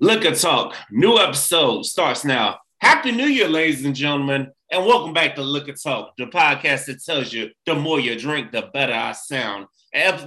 [0.00, 2.58] Liquor Talk, new episode starts now.
[2.80, 7.02] Happy New Year, ladies and gentlemen, and welcome back to Liquor Talk, the podcast that
[7.04, 9.66] tells you the more you drink, the better I sound.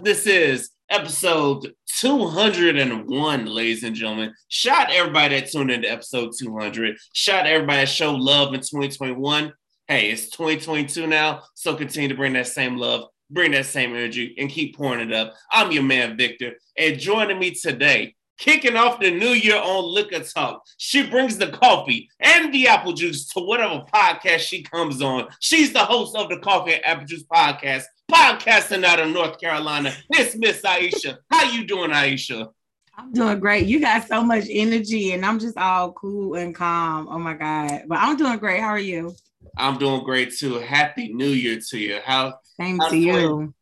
[0.03, 4.33] This is episode 201, ladies and gentlemen.
[4.47, 6.97] Shout everybody that tuned into episode 200.
[7.13, 9.53] Shout everybody that showed love in 2021.
[9.87, 14.35] Hey, it's 2022 now, so continue to bring that same love, bring that same energy,
[14.37, 15.33] and keep pouring it up.
[15.51, 20.19] I'm your man, Victor, and joining me today kicking off the new year on Liquor
[20.19, 20.63] Talk.
[20.77, 25.27] She brings the coffee and the apple juice to whatever podcast she comes on.
[25.39, 29.93] She's the host of the Coffee and Apple Juice podcast, podcasting out of North Carolina.
[30.09, 31.17] It's Miss Aisha.
[31.29, 32.49] How you doing, Aisha?
[32.97, 33.67] I'm doing great.
[33.67, 37.07] You got so much energy, and I'm just all cool and calm.
[37.09, 37.83] Oh my god!
[37.87, 38.61] But I'm doing great.
[38.61, 39.13] How are you?
[39.57, 40.55] I'm doing great too.
[40.59, 41.99] Happy New Year to you.
[42.03, 42.35] How?
[42.59, 43.53] Same to you.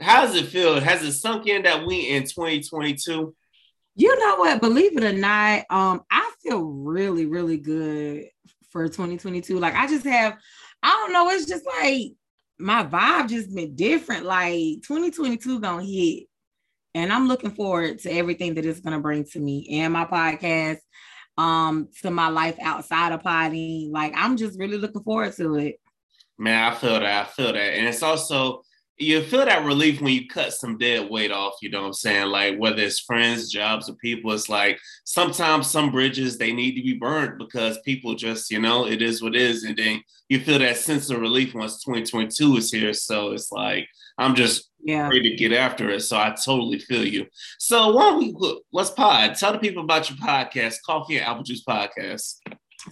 [0.00, 0.78] How does it feel?
[0.80, 3.34] Has it sunk in that we in 2022?
[3.96, 4.60] You know what?
[4.60, 8.26] Believe it or not, um, I feel really, really good
[8.70, 9.58] for 2022.
[9.58, 10.36] Like I just have,
[10.82, 12.12] I don't know, it's just like
[12.58, 14.26] my vibe just been different.
[14.26, 16.24] Like 2022 gonna hit.
[16.94, 20.78] And I'm looking forward to everything that it's gonna bring to me and my podcast,
[21.38, 23.90] um, to my life outside of potting.
[23.92, 25.80] Like I'm just really looking forward to it.
[26.38, 27.02] Man, I feel that.
[27.02, 27.56] I feel that.
[27.56, 28.62] And it's also
[28.98, 31.92] you feel that relief when you cut some dead weight off, you know what I'm
[31.92, 32.28] saying?
[32.28, 36.82] Like whether it's friends, jobs, or people, it's like sometimes some bridges they need to
[36.82, 39.64] be burnt because people just, you know, it is what it is.
[39.64, 42.94] And then you feel that sense of relief once 2022 is here.
[42.94, 43.86] So it's like
[44.18, 45.08] I'm just yeah.
[45.08, 46.00] ready to get after it.
[46.00, 47.26] So I totally feel you.
[47.58, 49.34] So why don't we let's pod.
[49.34, 52.36] Tell the people about your podcast, Coffee and Apple Juice Podcast.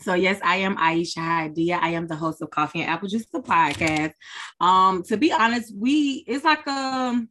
[0.00, 1.78] So yes, I am Aisha Hadia.
[1.80, 4.12] I am the host of Coffee and Apple Juice, the podcast.
[4.60, 7.28] Um, to be honest, we it's like um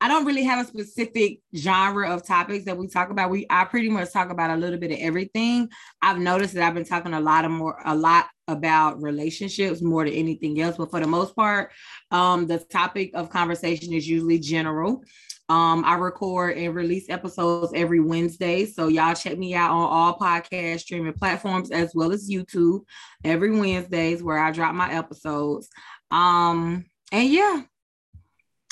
[0.00, 3.30] I don't really have a specific genre of topics that we talk about.
[3.30, 5.68] We I pretty much talk about a little bit of everything.
[6.00, 10.04] I've noticed that I've been talking a lot of more a lot about relationships more
[10.04, 11.72] than anything else, but for the most part,
[12.10, 15.02] um, the topic of conversation is usually general.
[15.48, 18.66] Um, I record and release episodes every Wednesday.
[18.66, 22.80] So y'all check me out on all podcast streaming platforms as well as YouTube
[23.24, 25.70] every Wednesdays where I drop my episodes.
[26.10, 27.62] Um, and yeah,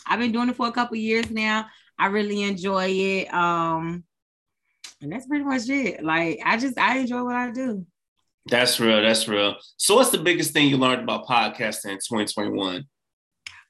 [0.06, 1.66] I've been doing it for a couple years now.
[1.98, 3.32] I really enjoy it.
[3.32, 4.04] Um,
[5.00, 6.04] and that's pretty much it.
[6.04, 7.86] Like I just I enjoy what I do.
[8.46, 9.02] That's real.
[9.02, 9.56] That's real.
[9.76, 12.84] So what's the biggest thing you learned about podcasting in 2021?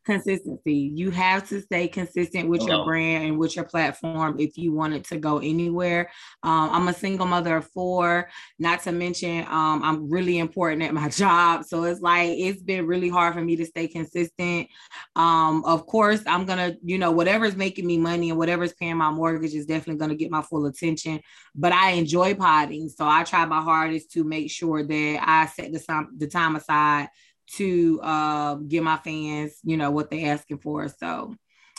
[0.07, 0.93] Consistency.
[0.95, 4.95] You have to stay consistent with your brand and with your platform if you want
[4.95, 6.11] it to go anywhere.
[6.43, 10.95] Um, I'm a single mother of four, not to mention um, I'm really important at
[10.95, 11.65] my job.
[11.65, 14.69] So it's like it's been really hard for me to stay consistent.
[15.17, 19.11] Um, of course, I'm gonna, you know, whatever's making me money and whatever's paying my
[19.11, 21.21] mortgage is definitely gonna get my full attention.
[21.55, 25.73] But I enjoy potting, so I try my hardest to make sure that I set
[25.73, 27.09] the time the time aside
[27.55, 30.89] to uh, give my fans, you know, what they're asking for.
[30.89, 31.35] So,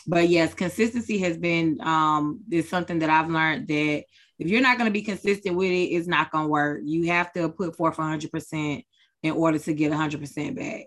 [0.06, 4.04] but yes, consistency has been um, is something that I've learned that
[4.40, 6.82] if you're not going to be consistent with it, it's not going to work.
[6.84, 8.86] You have to put forth 100%
[9.24, 10.86] in order to get 100% back.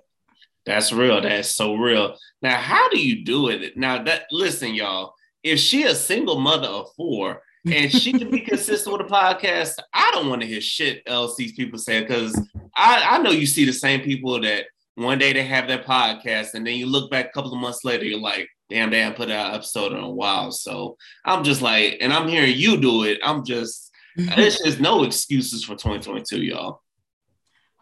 [0.64, 1.20] That's real.
[1.20, 2.16] That's so real.
[2.42, 3.76] Now, how do you do it?
[3.76, 5.14] Now, that listen, y'all.
[5.42, 9.78] If she a single mother of four and she can be consistent with a podcast,
[9.92, 12.34] I don't want to hear shit else these people say because
[12.76, 16.54] I, I know you see the same people that one day they have their podcast
[16.54, 19.16] and then you look back a couple of months later, you're like, damn, they haven't
[19.16, 20.52] put out an episode in a while.
[20.52, 23.18] So I'm just like, and I'm hearing you do it.
[23.22, 26.82] I'm just, there's just no excuses for 2022, y'all.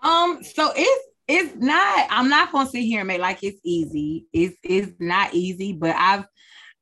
[0.03, 4.27] Um, so it's it's not, I'm not gonna sit here and make like it's easy.
[4.33, 6.25] It's it's not easy, but I've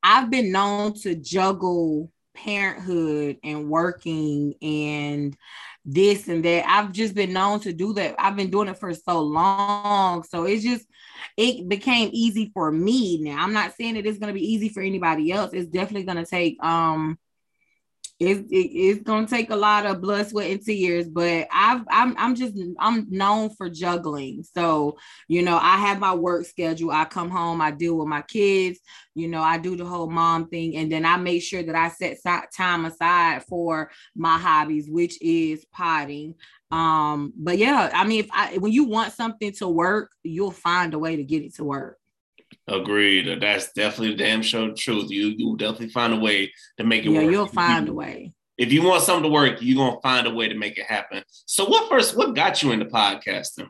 [0.03, 5.37] I've been known to juggle parenthood and working and
[5.85, 6.69] this and that.
[6.69, 8.15] I've just been known to do that.
[8.19, 10.23] I've been doing it for so long.
[10.23, 10.87] So it's just,
[11.37, 13.43] it became easy for me now.
[13.43, 15.53] I'm not saying that it is going to be easy for anybody else.
[15.53, 17.19] It's definitely going to take, um,
[18.19, 21.09] it's, it, it's gonna take a lot of blood, sweat, and tears.
[21.09, 24.43] But I've I'm I'm just I'm known for juggling.
[24.55, 24.97] So
[25.29, 26.91] you know, I have my work schedule.
[26.91, 28.81] I come home, I deal with my kids.
[29.15, 31.89] You know, I do the whole mom thing, and then I make sure that I
[31.91, 32.19] set
[32.55, 36.35] time aside for my hobbies, which is potting.
[36.71, 40.95] Um, but yeah, I mean, if I when you want something to work, you'll find
[40.95, 41.99] a way to get it to work.
[42.69, 43.41] Agreed.
[43.41, 45.11] That's definitely the damn show truth.
[45.11, 47.17] You you definitely find a way to make it work.
[47.17, 47.33] yeah, work.
[47.33, 48.33] you'll find a way.
[48.59, 51.23] If you want something to work, you're gonna find a way to make it happen.
[51.29, 53.69] So what first what got you into podcasting?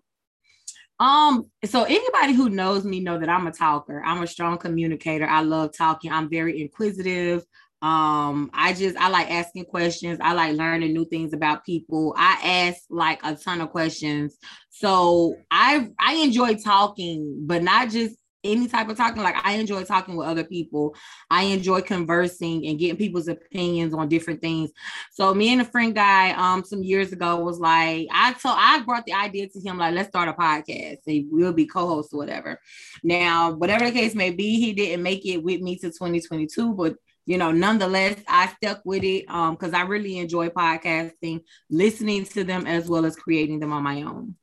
[0.99, 4.03] Um, so anybody who knows me know that I'm a talker.
[4.03, 5.27] I'm a strong communicator.
[5.27, 6.11] I love talking.
[6.11, 7.45] I'm very inquisitive.
[7.83, 10.19] Um, I just I like asking questions.
[10.23, 12.15] I like learning new things about people.
[12.17, 14.39] I ask like a ton of questions.
[14.71, 18.17] So I I enjoy talking, but not just
[18.47, 19.23] any type of talking.
[19.23, 20.95] Like I enjoy talking with other people.
[21.31, 24.71] I enjoy conversing and getting people's opinions on different things.
[25.13, 28.81] So me and a friend guy um some years ago was like, I told I
[28.81, 30.99] brought the idea to him, like, let's start a podcast.
[31.07, 32.61] And we'll be co-hosts or whatever.
[33.03, 36.97] Now, whatever the case may be, he didn't make it with me to 2022, but
[37.27, 42.45] you know, nonetheless, I stuck with it um because I really enjoy podcasting, listening to
[42.45, 44.37] them as well as creating them on my own.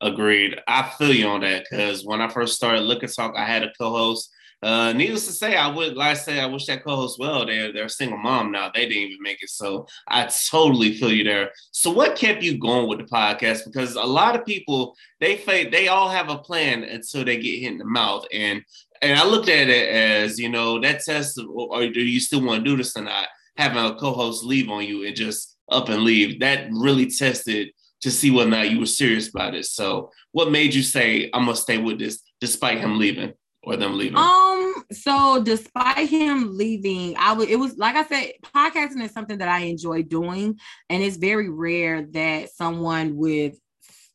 [0.00, 0.60] Agreed.
[0.68, 3.72] I feel you on that because when I first started Liquor Talk, I had a
[3.76, 4.30] co-host.
[4.62, 7.46] Uh, needless to say, I would like I say I wish that co-host well.
[7.46, 8.70] They're they're a single mom now.
[8.72, 11.50] They didn't even make it, so I totally feel you there.
[11.70, 13.64] So, what kept you going with the podcast?
[13.64, 17.60] Because a lot of people they fake they all have a plan until they get
[17.60, 18.62] hit in the mouth, and
[19.00, 22.64] and I looked at it as you know that test, or do you still want
[22.64, 23.28] to do this or not?
[23.56, 27.68] Having a co-host leave on you and just up and leave that really tested
[28.00, 29.66] to see whether or not you were serious about it.
[29.66, 33.96] So, what made you say I'm gonna stay with this despite him leaving or them
[33.96, 34.16] leaving?
[34.16, 39.38] Um, so despite him leaving, I would it was like I said, podcasting is something
[39.38, 40.58] that I enjoy doing,
[40.88, 43.58] and it's very rare that someone with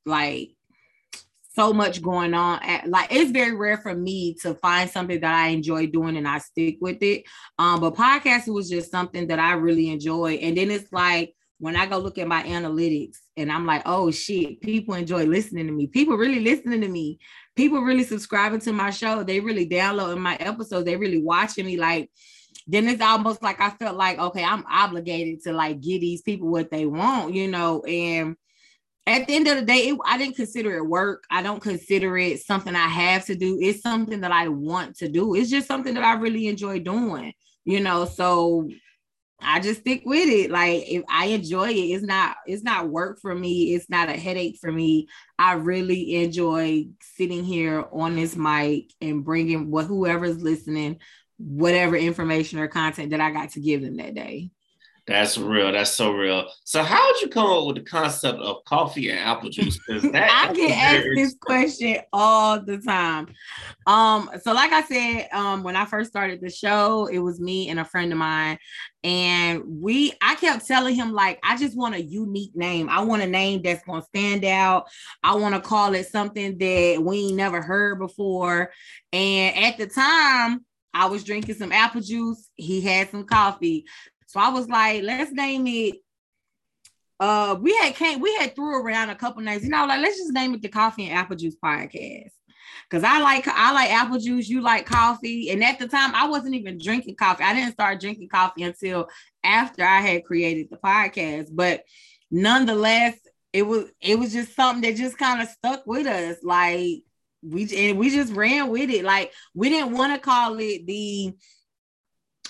[0.05, 0.51] like
[1.55, 5.33] so much going on at, like it's very rare for me to find something that
[5.33, 7.25] I enjoy doing and I stick with it.
[7.59, 10.33] Um, but podcasting was just something that I really enjoy.
[10.41, 14.11] And then it's like when I go look at my analytics and I'm like, oh
[14.11, 15.87] shit, people enjoy listening to me.
[15.87, 17.19] People really listening to me.
[17.55, 19.23] People really subscribing to my show.
[19.23, 20.83] They really downloading my episodes.
[20.83, 21.77] They really watching me.
[21.77, 22.11] Like,
[22.67, 26.49] then it's almost like I felt like, okay, I'm obligated to like give these people
[26.49, 27.81] what they want, you know.
[27.83, 28.35] And
[29.07, 31.23] at the end of the day, it, I didn't consider it work.
[31.31, 33.57] I don't consider it something I have to do.
[33.61, 35.33] It's something that I want to do.
[35.33, 37.31] It's just something that I really enjoy doing,
[37.63, 38.03] you know.
[38.03, 38.67] So
[39.45, 40.51] I just stick with it.
[40.51, 43.73] Like if I enjoy it, it's not it's not work for me.
[43.73, 45.07] It's not a headache for me.
[45.37, 50.99] I really enjoy sitting here on this mic and bringing what whoever's listening,
[51.37, 54.51] whatever information or content that I got to give them that day.
[55.05, 55.69] That's real.
[55.73, 56.47] That's so real.
[56.63, 59.77] So, how did you come up with the concept of coffee and apple juice?
[59.85, 63.27] Because I get asked this question all the time.
[63.85, 67.67] Um, so like I said, um, when I first started the show, it was me
[67.67, 68.57] and a friend of mine,
[69.03, 70.13] and we.
[70.21, 72.87] I kept telling him like, I just want a unique name.
[72.87, 74.87] I want a name that's gonna stand out.
[75.21, 78.71] I want to call it something that we never heard before.
[79.11, 82.49] And at the time, I was drinking some apple juice.
[82.55, 83.85] He had some coffee.
[84.33, 85.97] So I was like, let's name it.
[87.19, 89.63] Uh, we had came, we had threw around a couple names.
[89.63, 92.31] You know, like let's just name it the Coffee and Apple Juice Podcast.
[92.89, 95.51] Cause I like I like apple juice, you like coffee.
[95.51, 97.43] And at the time, I wasn't even drinking coffee.
[97.43, 99.07] I didn't start drinking coffee until
[99.43, 101.49] after I had created the podcast.
[101.51, 101.83] But
[102.31, 103.15] nonetheless,
[103.51, 106.37] it was it was just something that just kind of stuck with us.
[106.41, 107.03] Like
[107.43, 109.03] we and we just ran with it.
[109.03, 111.33] Like we didn't want to call it the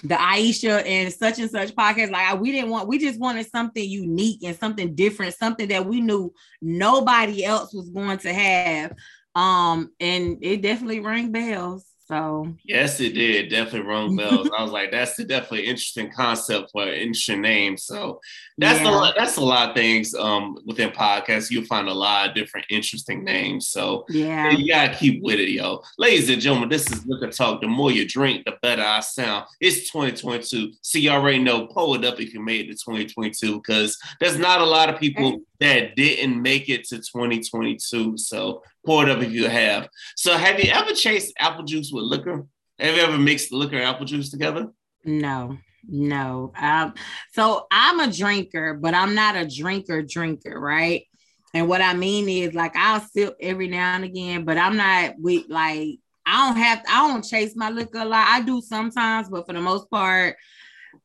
[0.04, 2.12] the Aisha and such and such podcast.
[2.12, 6.02] Like we didn't want, we just wanted something unique and something different, something that we
[6.02, 8.94] knew nobody else was going to have.
[9.34, 11.86] Um, and it definitely rang bells.
[12.14, 13.50] So yes, it did.
[13.50, 14.50] Definitely rung bells.
[14.58, 17.76] I was like, that's a definitely interesting concept for an interesting name.
[17.76, 18.22] So
[18.60, 18.90] that's yeah.
[18.90, 21.50] a lot, that's a lot of things um within podcasts.
[21.50, 23.68] You'll find a lot of different interesting names.
[23.68, 25.82] So yeah, you gotta keep with it, yo.
[25.98, 27.62] Ladies and gentlemen, this is Liquor Talk.
[27.62, 29.46] The more you drink, the better I sound.
[29.60, 30.74] It's 2022.
[30.82, 34.38] So you already know, pull it up if you made it to 2022, because there's
[34.38, 38.18] not a lot of people that didn't make it to 2022.
[38.18, 39.90] So pour it up if you have.
[40.16, 42.46] So have you ever chased apple juice with liquor?
[42.80, 44.68] Have you ever mixed liquor and apple juice together?
[45.06, 46.54] No, no.
[46.58, 46.94] Um,
[47.34, 51.06] so I'm a drinker, but I'm not a drinker drinker, right?
[51.54, 55.16] And what I mean is like I'll sip every now and again, but I'm not
[55.20, 58.28] with like I don't have I don't chase my liquor a lot.
[58.28, 60.36] I do sometimes, but for the most part,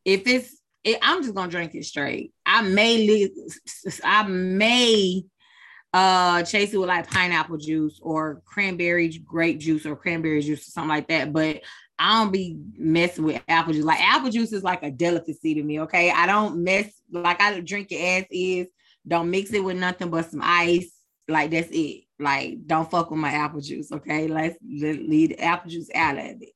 [0.04, 2.32] if it's it, I'm just gonna drink it straight.
[2.46, 3.28] I may
[4.04, 5.24] I may
[5.94, 10.70] uh chase it with like pineapple juice or cranberry grape juice or cranberry juice or
[10.70, 11.32] something like that.
[11.32, 11.62] But
[11.98, 13.84] I don't be messing with apple juice.
[13.84, 15.80] Like apple juice is like a delicacy to me.
[15.80, 16.10] Okay.
[16.10, 18.68] I don't mess like I drink it as is.
[19.06, 20.90] Don't mix it with nothing but some ice.
[21.26, 22.04] Like that's it.
[22.20, 23.90] Like don't fuck with my apple juice.
[23.90, 24.28] Okay.
[24.28, 26.50] Let's leave the apple juice out of it.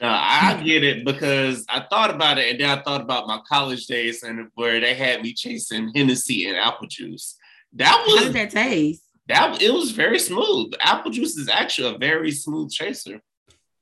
[0.00, 3.40] No, I get it because I thought about it and then I thought about my
[3.48, 7.36] college days and where they had me chasing Hennessy and apple juice.
[7.74, 9.02] That was How did that taste?
[9.28, 10.72] That it was very smooth.
[10.80, 13.20] Apple juice is actually a very smooth chaser.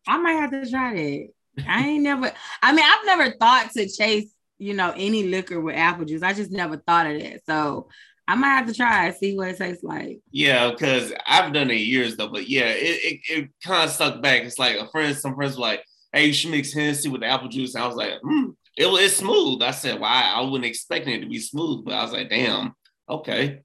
[0.07, 1.29] I might have to try that.
[1.67, 2.33] I ain't never.
[2.63, 6.23] I mean, I've never thought to chase, you know, any liquor with apple juice.
[6.23, 7.41] I just never thought of that.
[7.47, 7.89] So
[8.29, 10.21] I might have to try it, see what it tastes like.
[10.31, 12.29] Yeah, because I've done it years though.
[12.29, 14.43] But yeah, it, it, it kind of stuck back.
[14.43, 17.27] It's like a friend, some friends were like, "Hey, you should mix Hennessy with the
[17.27, 20.41] apple juice." And I was like, mm, "It was smooth." I said, "Why?" Well, I,
[20.41, 22.75] I wasn't expecting it to be smooth, but I was like, "Damn,
[23.09, 23.63] okay."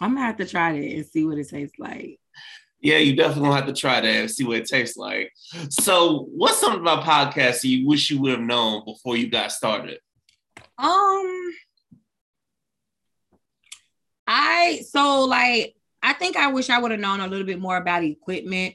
[0.00, 2.18] I'm gonna have to try it and see what it tastes like.
[2.80, 5.32] Yeah, you definitely gonna have to try that and see what it tastes like.
[5.70, 9.98] So, what's something about podcasting you wish you would have known before you got started?
[10.76, 11.52] Um,
[14.26, 17.78] I so like I think I wish I would have known a little bit more
[17.78, 18.74] about equipment.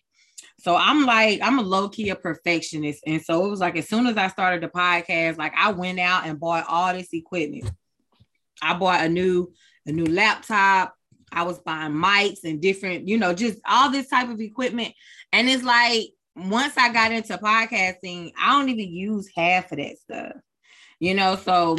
[0.60, 3.04] So I'm like, I'm a low key a perfectionist.
[3.06, 6.00] And so it was like, as soon as I started the podcast, like I went
[6.00, 7.72] out and bought all this equipment.
[8.62, 9.54] I bought a new,
[9.86, 10.96] a new laptop.
[11.32, 14.94] I was buying mics and different, you know, just all this type of equipment.
[15.32, 19.98] And it's like, once I got into podcasting, I don't even use half of that
[19.98, 20.34] stuff,
[21.00, 21.36] you know.
[21.36, 21.78] So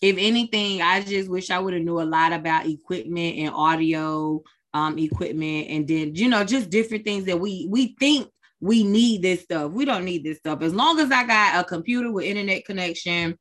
[0.00, 4.42] if anything, I just wish I would have knew a lot about equipment and audio
[4.74, 8.28] um, equipment, and then you know just different things that we we think
[8.60, 9.72] we need this stuff.
[9.72, 10.62] We don't need this stuff.
[10.62, 13.38] As long as I got a computer with internet connection,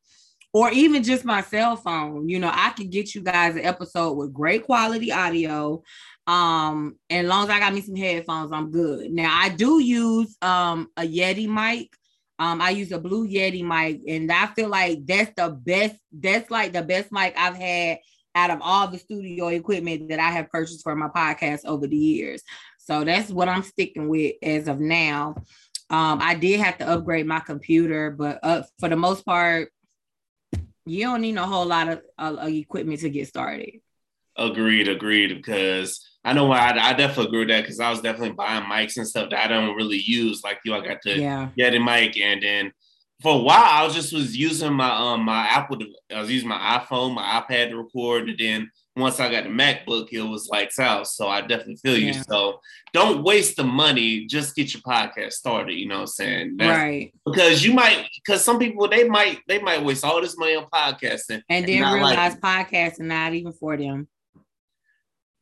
[0.54, 4.14] or even just my cell phone, you know, I can get you guys an episode
[4.14, 5.84] with great quality audio.
[6.26, 9.12] Um, and as long as I got me some headphones, I'm good.
[9.12, 11.90] Now I do use um a Yeti mic
[12.40, 15.96] um, I use a Blue Yeti mic, and I feel like that's the best.
[16.12, 18.00] That's like the best mic I've had
[18.34, 21.98] out of all the studio equipment that I have purchased for my podcast over the
[21.98, 22.42] years.
[22.78, 25.36] So that's what I'm sticking with as of now.
[25.90, 29.70] Um, I did have to upgrade my computer, but uh, for the most part,
[30.90, 33.82] you don't need a whole lot of, uh, equipment to get started.
[34.38, 35.36] Agreed, agreed.
[35.36, 38.98] Because I know I, I definitely agree with that because I was definitely buying mics
[38.98, 40.44] and stuff that I don't really use.
[40.44, 41.50] Like you, I got the yeah.
[41.58, 42.72] Yeti mic, and then
[43.22, 45.78] for a while I was just was using my um my Apple.
[46.14, 49.50] I was using my iPhone, my iPad to record, and then once I got the
[49.50, 51.08] MacBook, it was like out.
[51.08, 52.08] So I definitely feel you.
[52.08, 52.24] Yeah.
[52.28, 52.60] So
[52.94, 54.26] don't waste the money.
[54.26, 55.74] Just get your podcast started.
[55.74, 56.58] You know what I'm saying?
[56.58, 57.14] That's, right.
[57.26, 60.68] Because you might, because some people they might they might waste all this money on
[60.74, 64.08] podcasting and then realize like, podcasting not even for them.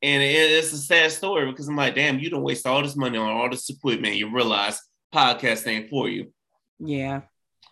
[0.02, 3.18] And it's a sad story because I'm like, damn, you don't waste all this money
[3.18, 4.16] on all this equipment.
[4.16, 4.80] You realize
[5.14, 6.32] podcast ain't for you.
[6.80, 7.22] Yeah.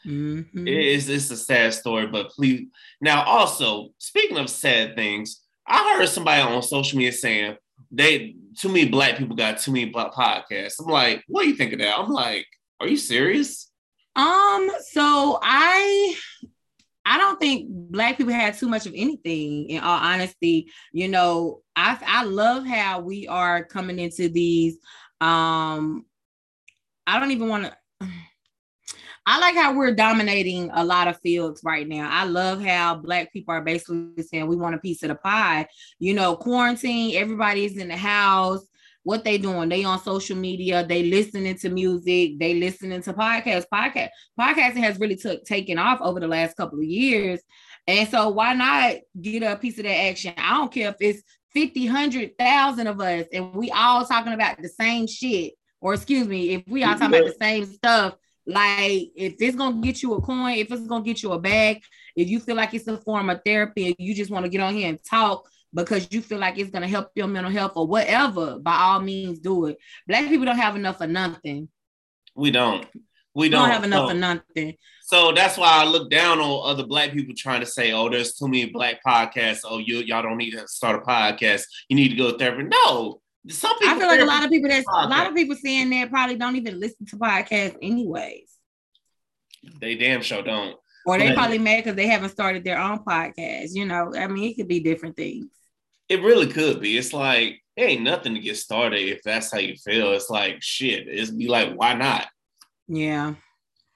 [0.06, 0.68] Mm-hmm.
[0.68, 2.68] It's, it's a sad story, but please.
[3.02, 7.58] Now, also, speaking of sad things, I heard somebody on social media saying
[7.92, 10.80] they too many black people got too many black podcasts.
[10.80, 11.98] I'm like, what do you think of that?
[11.98, 12.46] I'm like,
[12.80, 13.72] are you serious?
[14.16, 16.16] Um, so I
[17.06, 20.72] I don't think black people had too much of anything in all honesty.
[20.94, 24.78] You know, I I love how we are coming into these
[25.22, 26.06] um
[27.08, 28.08] I don't even want to
[29.28, 32.08] I like how we're dominating a lot of fields right now.
[32.12, 35.68] I love how black people are basically saying we want a piece of the pie.
[35.98, 38.68] You know, quarantine, everybody's in the house.
[39.02, 39.70] What they doing?
[39.70, 40.86] They on social media.
[40.86, 42.38] They listening to music.
[42.40, 43.66] They listening to podcasts.
[43.74, 47.40] Podcast podcasting has really took taken off over the last couple of years.
[47.88, 50.34] And so why not get a piece of that action?
[50.38, 54.70] I don't care if it's 50 100,000 of us and we all talking about the
[54.70, 55.54] same shit.
[55.82, 58.16] Or excuse me if we all talking about the same stuff
[58.48, 61.82] like if it's gonna get you a coin if it's gonna get you a bag
[62.16, 64.62] if you feel like it's a form of therapy and you just want to get
[64.62, 67.86] on here and talk because you feel like it's to help your mental health or
[67.86, 69.78] whatever, by all means, do it.
[70.08, 71.68] Black people don't have enough of nothing.
[72.34, 72.88] We don't.
[73.36, 74.76] We don't, don't have enough so, of nothing.
[75.04, 78.34] So that's why I look down on other black people trying to say, "Oh, there's
[78.34, 79.60] too many black podcasts.
[79.66, 81.64] Oh, you y'all don't need to start a podcast.
[81.90, 83.96] You need to go to therapy." No, some people.
[83.96, 86.36] I feel like a lot of people that's a lot of people saying that probably
[86.36, 88.52] don't even listen to podcasts anyways.
[89.80, 90.76] They damn sure don't.
[91.06, 93.70] Or they but, probably mad because they haven't started their own podcast.
[93.74, 95.48] You know, I mean, it could be different things.
[96.10, 96.98] It really could be.
[96.98, 100.14] It's like it ain't nothing to get started if that's how you feel.
[100.14, 101.08] It's like shit.
[101.08, 102.28] It's be like, why not?
[102.88, 103.36] Yeah.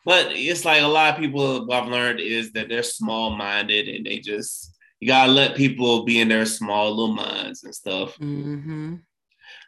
[0.06, 3.88] But it's like a lot of people what I've learned is that they're small minded
[3.88, 8.18] and they just you gotta let people be in their small little minds and stuff.
[8.18, 8.96] Mm-hmm.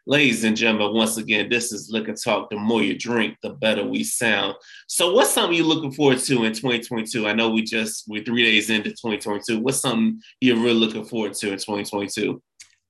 [0.08, 2.50] Ladies and gentlemen, once again, this is Liquor Talk.
[2.50, 4.56] The more you drink, the better we sound.
[4.88, 7.28] So, what's something you're looking forward to in 2022?
[7.28, 9.60] I know we just we're three days into 2022.
[9.60, 12.42] What's something you're really looking forward to in 2022?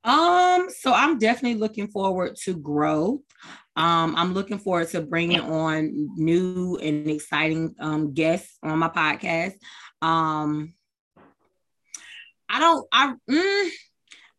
[0.05, 3.19] Um, so I'm definitely looking forward to growth.
[3.75, 9.55] Um, I'm looking forward to bringing on new and exciting um, guests on my podcast.
[10.01, 10.73] Um,
[12.49, 13.69] I don't, I, mm,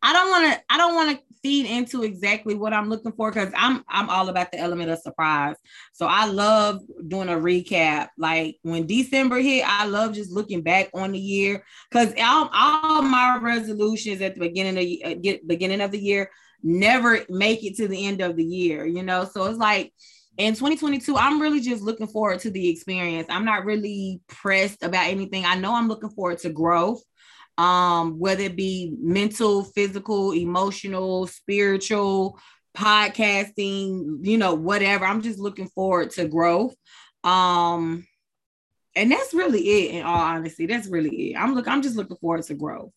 [0.01, 3.29] I don't want to, I don't want to feed into exactly what I'm looking for
[3.29, 5.57] because I'm I'm all about the element of surprise.
[5.91, 8.09] So I love doing a recap.
[8.17, 13.01] Like when December hit, I love just looking back on the year because all, all
[13.01, 14.83] my resolutions at the beginning of
[15.21, 16.31] the uh, beginning of the year
[16.63, 18.85] never make it to the end of the year.
[18.85, 19.93] You know, so it's like
[20.37, 25.07] in 2022 i'm really just looking forward to the experience i'm not really pressed about
[25.07, 27.03] anything i know i'm looking forward to growth
[27.57, 32.39] um, whether it be mental, physical, emotional, spiritual,
[32.75, 35.05] podcasting, you know, whatever.
[35.05, 36.75] I'm just looking forward to growth.
[37.23, 38.05] Um,
[38.95, 40.65] and that's really it in all honesty.
[40.65, 41.37] That's really it.
[41.37, 42.91] I'm look, I'm just looking forward to growth.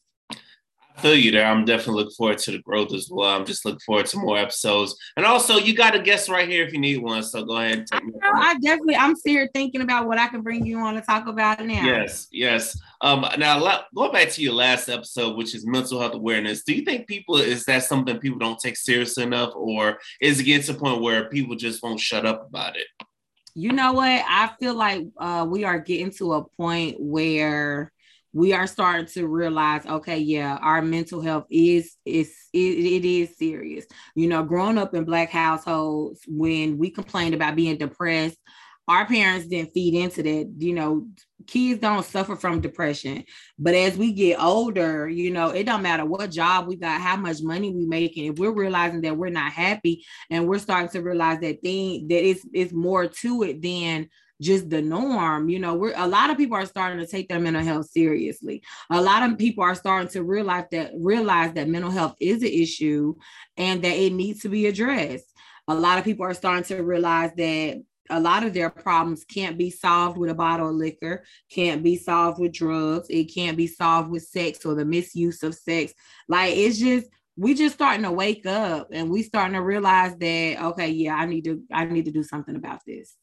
[0.99, 1.47] Feel you there.
[1.47, 3.29] I'm definitely looking forward to the growth as well.
[3.29, 4.97] I'm just looking forward to more episodes.
[5.17, 7.23] And also, you got a guest right here if you need one.
[7.23, 7.85] So go ahead.
[7.93, 11.03] I, know, I definitely, I'm here thinking about what I can bring you on to
[11.03, 11.85] talk about now.
[11.85, 12.79] Yes, yes.
[13.03, 16.83] Um, now, going back to your last episode, which is mental health awareness, do you
[16.83, 20.73] think people is that something people don't take seriously enough, or is it getting to
[20.73, 22.87] the point where people just won't shut up about it?
[23.55, 24.23] You know what?
[24.27, 27.93] I feel like uh, we are getting to a point where
[28.37, 33.39] we are starting to realize okay yeah our mental health is is it, it is
[33.39, 33.87] serious.
[34.15, 38.37] You know growing up in black households when we complained about being depressed
[38.89, 40.53] our parents didn't feed into that.
[40.59, 41.07] You know
[41.47, 43.25] kids don't suffer from depression
[43.59, 47.17] but as we get older you know it don't matter what job we got how
[47.17, 51.01] much money we making if we're realizing that we're not happy and we're starting to
[51.01, 54.09] realize that thing that it's it's more to it than
[54.41, 55.49] just the norm.
[55.49, 58.63] You know, we're a lot of people are starting to take their mental health seriously.
[58.91, 62.49] A lot of people are starting to realize that realize that mental health is an
[62.49, 63.15] issue
[63.57, 65.33] and that it needs to be addressed.
[65.69, 69.59] A lot of people are starting to realize that a lot of their problems can't
[69.59, 73.67] be solved with a bottle of liquor, can't be solved with drugs, it can't be
[73.67, 75.93] solved with sex or the misuse of sex.
[76.29, 80.63] Like it's just we just starting to wake up and we starting to realize that
[80.63, 83.15] okay, yeah, I need to I need to do something about this.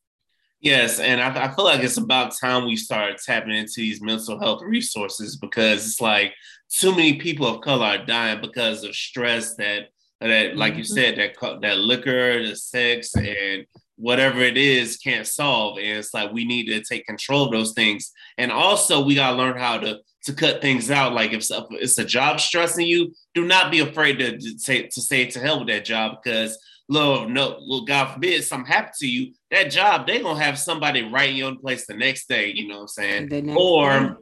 [0.63, 4.39] Yes, and I, I, feel like it's about time we start tapping into these mental
[4.39, 6.34] health resources because it's like
[6.70, 9.90] too many people of color are dying because of stress that
[10.22, 10.94] that, like you mm-hmm.
[10.94, 13.66] said, that that liquor, the sex, and
[13.98, 15.79] whatever it is can't solve.
[15.79, 19.35] And it's like we need to take control of those things, and also we gotta
[19.35, 21.11] learn how to to cut things out.
[21.11, 25.01] Like if it's a job stressing you, do not be afraid to, to say to
[25.01, 26.57] say to hell with that job because
[26.90, 31.03] Lord, no, well, God forbid something happen to you, that job, they gonna have somebody
[31.03, 32.87] right in your place the next day, you know what I'm
[33.29, 33.55] saying?
[33.55, 34.16] Or day.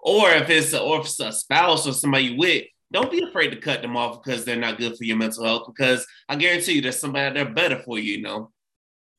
[0.00, 3.22] or if it's a, or if it's a spouse or somebody you with, don't be
[3.22, 5.64] afraid to cut them off because they're not good for your mental health.
[5.66, 8.50] Because I guarantee you there's somebody out there better for you, you know.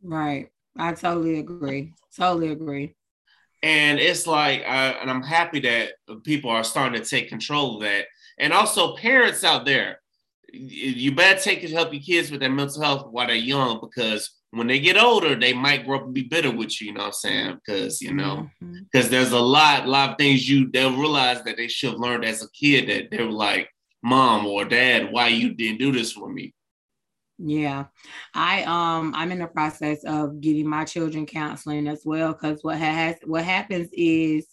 [0.02, 0.50] Right.
[0.76, 1.94] I totally agree.
[2.16, 2.96] Totally agree.
[3.62, 5.92] And it's like, uh, and I'm happy that
[6.24, 8.06] people are starting to take control of that.
[8.40, 10.00] And also, parents out there,
[10.52, 14.39] you better take to help your kids with their mental health while they're young because
[14.52, 17.02] when they get older, they might grow up and be bitter with you, you know
[17.02, 17.60] what I'm saying?
[17.64, 19.12] Because, you know, because mm-hmm.
[19.12, 22.26] there's a lot, a lot of things you they'll realize that they should have learned
[22.26, 23.70] as a kid that they were like,
[24.02, 26.54] mom or dad, why you didn't do this for me.
[27.38, 27.86] Yeah.
[28.34, 32.34] I um I'm in the process of getting my children counseling as well.
[32.34, 34.46] Cause what has what happens is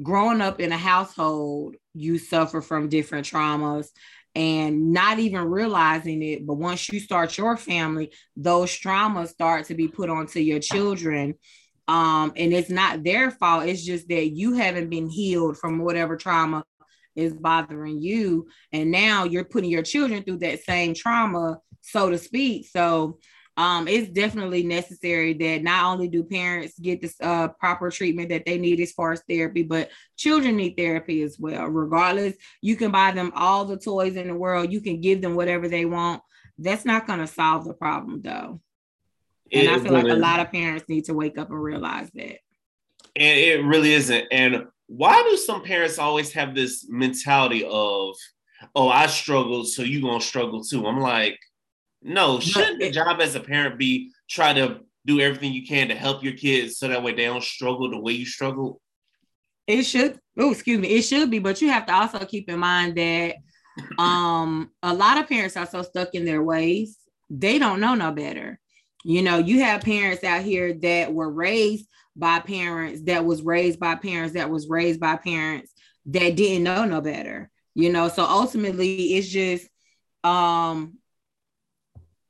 [0.00, 3.88] growing up in a household, you suffer from different traumas
[4.34, 6.46] and not even realizing it.
[6.46, 11.34] But once you start your family, those traumas start to be put onto your children.
[11.86, 13.66] Um, and it's not their fault.
[13.66, 16.64] It's just that you haven't been healed from whatever trauma
[17.14, 18.48] is bothering you.
[18.72, 22.68] And now you're putting your children through that same trauma, so to speak.
[22.68, 23.18] So
[23.56, 28.44] um, it's definitely necessary that not only do parents get this uh, proper treatment that
[28.44, 31.66] they need as far as therapy, but children need therapy as well.
[31.66, 35.36] Regardless, you can buy them all the toys in the world, you can give them
[35.36, 36.22] whatever they want.
[36.58, 38.60] That's not going to solve the problem, though.
[39.52, 42.10] And it I feel like a lot of parents need to wake up and realize
[42.14, 42.38] that.
[43.16, 44.26] And it really isn't.
[44.32, 48.16] And why do some parents always have this mentality of,
[48.74, 50.86] oh, I struggled, so you're going to struggle too?
[50.86, 51.38] I'm like,
[52.04, 55.94] no, shouldn't the job as a parent be try to do everything you can to
[55.94, 58.80] help your kids so that way they don't struggle the way you struggle?
[59.66, 60.20] It should.
[60.38, 60.88] Oh, excuse me.
[60.88, 63.36] It should be, but you have to also keep in mind that
[63.98, 66.96] um a lot of parents are so stuck in their ways
[67.30, 68.58] they don't know no better.
[69.04, 71.86] You know, you have parents out here that were raised
[72.16, 75.72] by parents that was raised by parents that was raised by parents
[76.06, 77.50] that didn't know no better.
[77.74, 79.68] You know, so ultimately it's just
[80.22, 80.98] um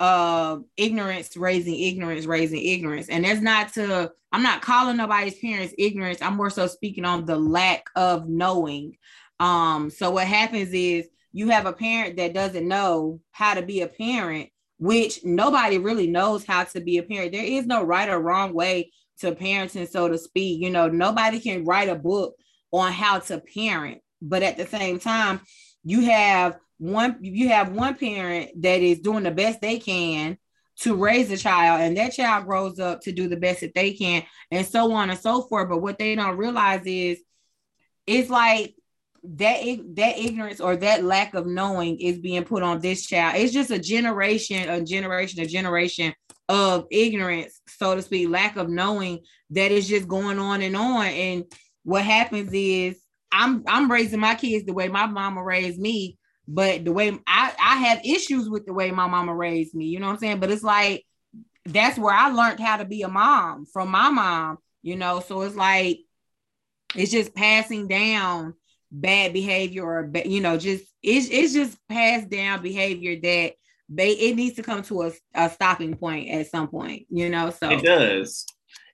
[0.04, 5.74] uh ignorance raising ignorance raising ignorance and that's not to i'm not calling nobody's parents
[5.78, 8.96] ignorance i'm more so speaking on the lack of knowing
[9.40, 13.80] um so what happens is you have a parent that doesn't know how to be
[13.80, 17.32] a parent, which nobody really knows how to be a parent.
[17.32, 20.62] There is no right or wrong way to parenting, so to speak.
[20.62, 22.36] You know, nobody can write a book
[22.72, 25.40] on how to parent, but at the same time,
[25.82, 30.36] you have one you have one parent that is doing the best they can
[30.76, 33.92] to raise a child and that child grows up to do the best that they
[33.92, 35.68] can and so on and so forth.
[35.68, 37.20] But what they don't realize is
[38.06, 38.74] it's like
[39.22, 39.62] that
[39.94, 43.36] that ignorance or that lack of knowing is being put on this child.
[43.36, 46.12] It's just a generation a generation a generation
[46.48, 51.06] of ignorance so to speak lack of knowing that is just going on and on.
[51.06, 51.44] And
[51.84, 56.84] what happens is i'm i'm raising my kids the way my mama raised me but
[56.84, 60.06] the way I, I have issues with the way my mama raised me, you know
[60.06, 60.40] what I'm saying?
[60.40, 61.04] But it's like
[61.66, 65.20] that's where I learned how to be a mom from my mom, you know.
[65.20, 66.00] So it's like
[66.94, 68.54] it's just passing down
[68.90, 73.54] bad behavior or you know, just it's it's just passed down behavior that
[73.88, 77.50] they it needs to come to a, a stopping point at some point, you know.
[77.50, 78.46] So it does.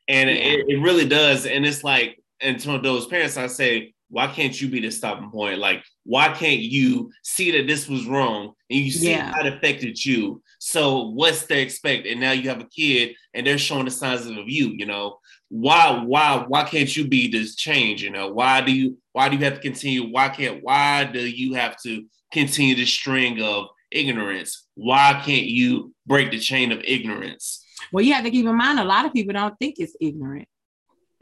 [0.09, 0.37] And yeah.
[0.37, 1.47] it, it really does.
[1.47, 5.31] And it's like, and to those parents, I say, why can't you be the stopping
[5.31, 5.59] point?
[5.59, 9.33] Like, why can't you see that this was wrong and you see yeah.
[9.33, 10.43] how it affected you?
[10.59, 12.07] So what's they expect?
[12.07, 15.19] And now you have a kid and they're showing the signs of you, you know.
[15.49, 18.03] Why, why, why can't you be this change?
[18.03, 20.11] You know, why do you why do you have to continue?
[20.11, 24.67] Why can't why do you have to continue the string of ignorance?
[24.75, 27.65] Why can't you break the chain of ignorance?
[27.93, 30.49] Well, you have to keep in mind a lot of people don't think it's ignorant.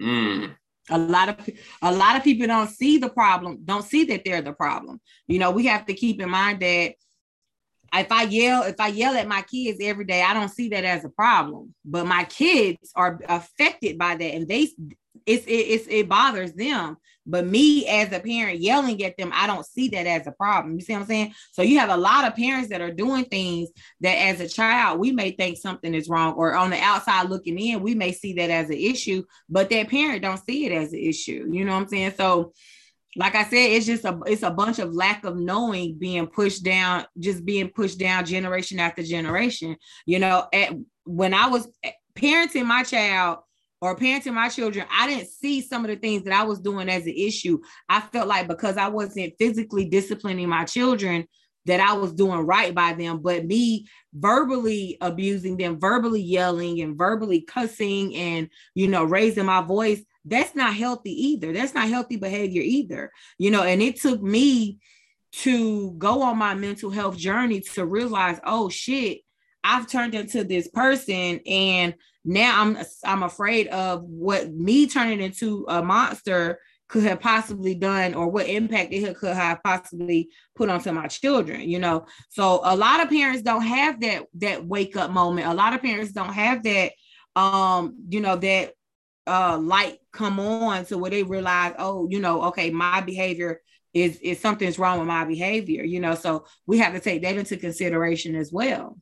[0.01, 0.55] Mm
[0.91, 1.51] a lot of
[1.83, 5.01] a lot of people don't see the problem don't see that they're the problem.
[5.27, 6.95] You know we have to keep in mind that
[7.95, 10.85] if i yell if i yell at my kids every day i don't see that
[10.85, 11.75] as a problem.
[11.85, 14.69] But my kids are affected by that and they
[15.27, 16.97] it's it, it's it bothers them
[17.29, 20.75] but me as a parent yelling at them, I don't see that as a problem.
[20.75, 21.35] You see what I'm saying?
[21.53, 23.69] So you have a lot of parents that are doing things
[24.01, 27.59] that as a child, we may think something is wrong, or on the outside looking
[27.59, 30.93] in, we may see that as an issue, but that parent don't see it as
[30.93, 31.49] an issue.
[31.53, 32.15] You know what I'm saying?
[32.17, 32.53] So
[33.17, 36.63] like I said, it's just a it's a bunch of lack of knowing being pushed
[36.63, 39.77] down, just being pushed down generation after generation.
[40.07, 40.73] You know, at,
[41.05, 43.39] when I was eh, parenting my child,
[43.81, 46.89] or parenting my children, I didn't see some of the things that I was doing
[46.89, 47.61] as an issue.
[47.89, 51.27] I felt like because I wasn't physically disciplining my children,
[51.69, 56.97] that I was doing right by them, but me verbally abusing them, verbally yelling and
[56.97, 61.53] verbally cussing and, you know, raising my voice, that's not healthy either.
[61.53, 64.79] That's not healthy behavior either, you know, and it took me
[65.31, 69.21] to go on my mental health journey to realize, oh shit,
[69.63, 75.65] I've turned into this person and now I'm I'm afraid of what me turning into
[75.69, 80.91] a monster could have possibly done or what impact it could have possibly put onto
[80.91, 82.07] my children you know?
[82.31, 85.47] So a lot of parents don't have that that wake up moment.
[85.47, 86.93] A lot of parents don't have that
[87.37, 88.73] um you know that
[89.27, 93.61] uh light come on so where they realize oh you know okay my behavior
[93.95, 96.15] is is something's wrong with my behavior you know?
[96.15, 98.99] So we have to take that into consideration as well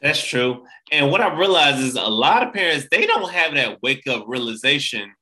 [0.00, 0.64] that's true.
[0.90, 4.24] And what I realize is a lot of parents, they don't have that wake up
[4.26, 5.12] realization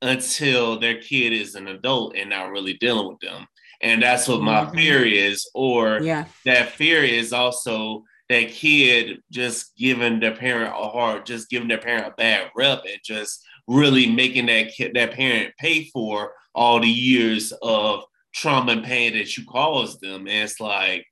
[0.00, 3.46] until their kid is an adult and not really dealing with them.
[3.82, 4.76] And that's what my mm-hmm.
[4.76, 5.48] fear is.
[5.54, 6.24] Or yeah.
[6.44, 11.78] that fear is also that kid just giving their parent a hard, just giving their
[11.78, 16.80] parent a bad rep and just really making that kid, that parent pay for all
[16.80, 20.20] the years of trauma and pain that you caused them.
[20.20, 21.06] And it's like,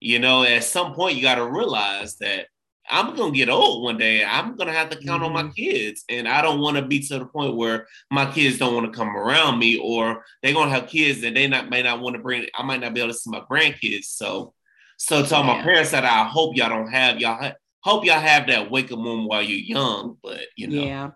[0.00, 2.46] you know, at some point you got to realize that
[2.88, 4.24] I'm gonna get old one day.
[4.24, 5.24] I'm gonna have to count mm-hmm.
[5.24, 5.52] on my mm-hmm.
[5.52, 8.92] kids, and I don't want to be to the point where my kids don't want
[8.92, 12.16] to come around me, or they're gonna have kids and they not may not want
[12.16, 12.46] to bring.
[12.54, 14.04] I might not be able to see my grandkids.
[14.04, 14.54] So,
[14.96, 18.20] so to all my parents that I hope y'all don't have y'all ha- hope y'all
[18.20, 20.16] have that wake up moment while you're young.
[20.22, 21.10] But you know, yeah,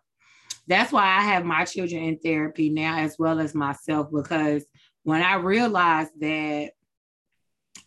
[0.67, 4.65] that's why I have my children in therapy now as well as myself because
[5.03, 6.73] when I realized that,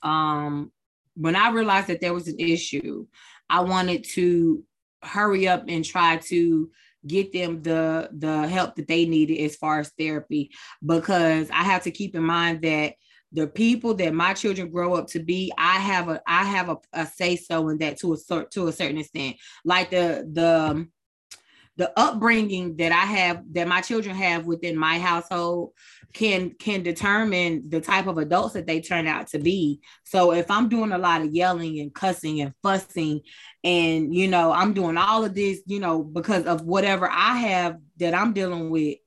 [0.02, 0.72] um,
[1.16, 3.06] when I realized that there was an issue
[3.50, 4.64] I wanted to
[5.02, 6.72] hurry up and try to
[7.06, 10.52] get them the the help that they needed as far as therapy.
[10.86, 12.96] Because I have to keep in mind that
[13.34, 16.78] the people that my children grow up to be i have a i have a,
[16.94, 19.36] a say so in that to a to a certain extent.
[19.66, 20.88] Like the the
[21.78, 25.72] the upbringing that I have that my children have within my household
[26.14, 29.80] can can determine the type of adults that they turn out to be.
[30.04, 33.22] So if I'm doing a lot of yelling and cussing and fussing
[33.64, 37.80] and you know I'm doing all of this, you know, because of whatever I have
[37.98, 38.98] that I'm dealing with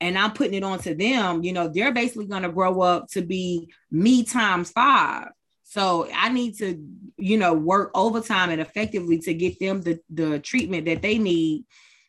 [0.00, 3.22] and I'm putting it onto them, you know, they're basically going to grow up to
[3.22, 5.28] be me times 5
[5.64, 6.82] So I need to,
[7.18, 11.64] you know, work overtime and effectively to get them the, the treatment that they need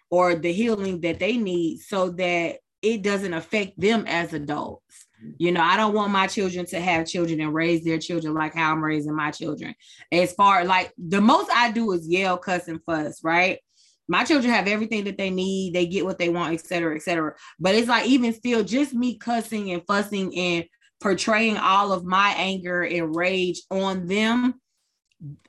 [0.10, 5.06] or the healing that they need so that it doesn't affect them as adults.
[5.38, 8.56] You know, I don't want my children to have children and raise their children like
[8.56, 9.76] how I'm raising my children.
[10.12, 13.60] As far like the most I do is yell, cuss, and fuss, right?
[14.08, 17.02] My children have everything that they need, they get what they want, et cetera, et
[17.02, 17.36] cetera.
[17.60, 20.66] But it's like even still, just me cussing and fussing and
[21.02, 24.56] portraying all of my anger and rage on them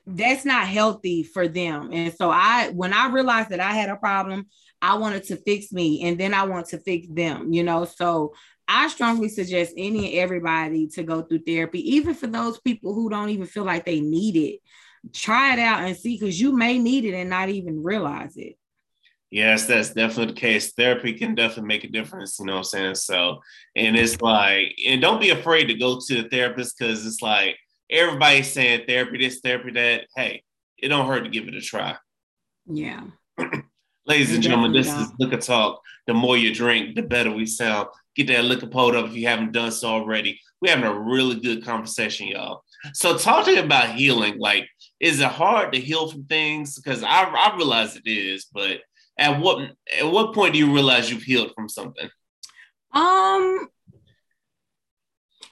[0.05, 1.91] that's not healthy for them.
[1.93, 4.47] And so I when I realized that I had a problem,
[4.81, 7.85] I wanted to fix me and then I want to fix them, you know.
[7.85, 8.33] So
[8.67, 13.09] I strongly suggest any and everybody to go through therapy, even for those people who
[13.09, 14.59] don't even feel like they need it.
[15.13, 18.55] Try it out and see because you may need it and not even realize it.
[19.31, 20.73] Yes, that's definitely the case.
[20.73, 22.95] Therapy can definitely make a difference, you know what I'm saying?
[22.95, 23.39] So,
[23.77, 27.57] and it's like, and don't be afraid to go to the therapist because it's like
[27.91, 30.07] everybody's saying therapy, this, therapy, that.
[30.15, 30.43] Hey,
[30.77, 31.95] it don't hurt to give it a try.
[32.65, 33.03] Yeah.
[34.07, 35.81] Ladies and gentlemen, this is Liquor Talk.
[36.07, 37.89] The more you drink, the better we sound.
[38.15, 40.41] Get that liquor pulled up if you haven't done so already.
[40.59, 42.63] We're having a really good conversation, y'all.
[42.93, 44.67] So, talking about healing, like,
[44.99, 46.75] is it hard to heal from things?
[46.75, 48.79] Because I, I realize it is, but
[49.17, 52.09] at what at what point do you realize you've healed from something?
[52.93, 53.69] Um,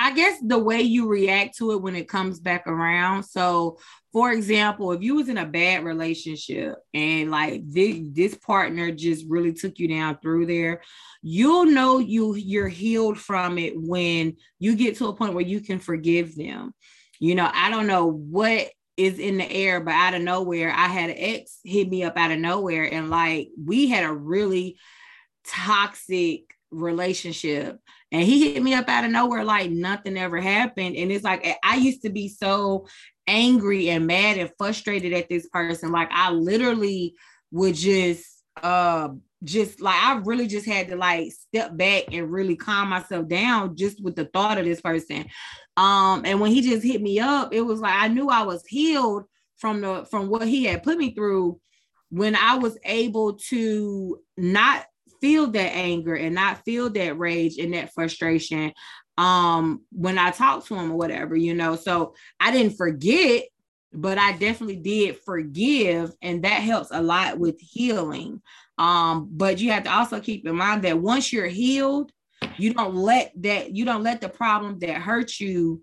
[0.01, 3.23] I guess the way you react to it when it comes back around.
[3.23, 3.79] So,
[4.13, 9.25] for example, if you was in a bad relationship and like this, this partner just
[9.27, 10.81] really took you down through there,
[11.21, 15.59] you'll know you you're healed from it when you get to a point where you
[15.59, 16.73] can forgive them.
[17.19, 20.87] You know, I don't know what is in the air, but out of nowhere, I
[20.87, 24.77] had an ex hit me up out of nowhere, and like we had a really
[25.45, 27.79] toxic relationship
[28.11, 31.45] and he hit me up out of nowhere like nothing ever happened and it's like
[31.63, 32.85] i used to be so
[33.29, 35.91] angry and mad and frustrated at this person.
[35.91, 37.15] Like I literally
[37.51, 38.25] would just
[38.61, 39.09] uh
[39.43, 43.77] just like I really just had to like step back and really calm myself down
[43.77, 45.25] just with the thought of this person.
[45.77, 48.65] Um and when he just hit me up, it was like I knew I was
[48.65, 49.23] healed
[49.57, 51.59] from the from what he had put me through
[52.09, 54.85] when I was able to not
[55.21, 58.73] feel that anger and not feel that rage and that frustration
[59.17, 61.75] um when I talked to him or whatever, you know.
[61.75, 63.43] So I didn't forget,
[63.91, 68.41] but I definitely did forgive, and that helps a lot with healing.
[68.77, 72.13] Um, but you have to also keep in mind that once you're healed,
[72.57, 75.81] you don't let that you don't let the problem that hurt you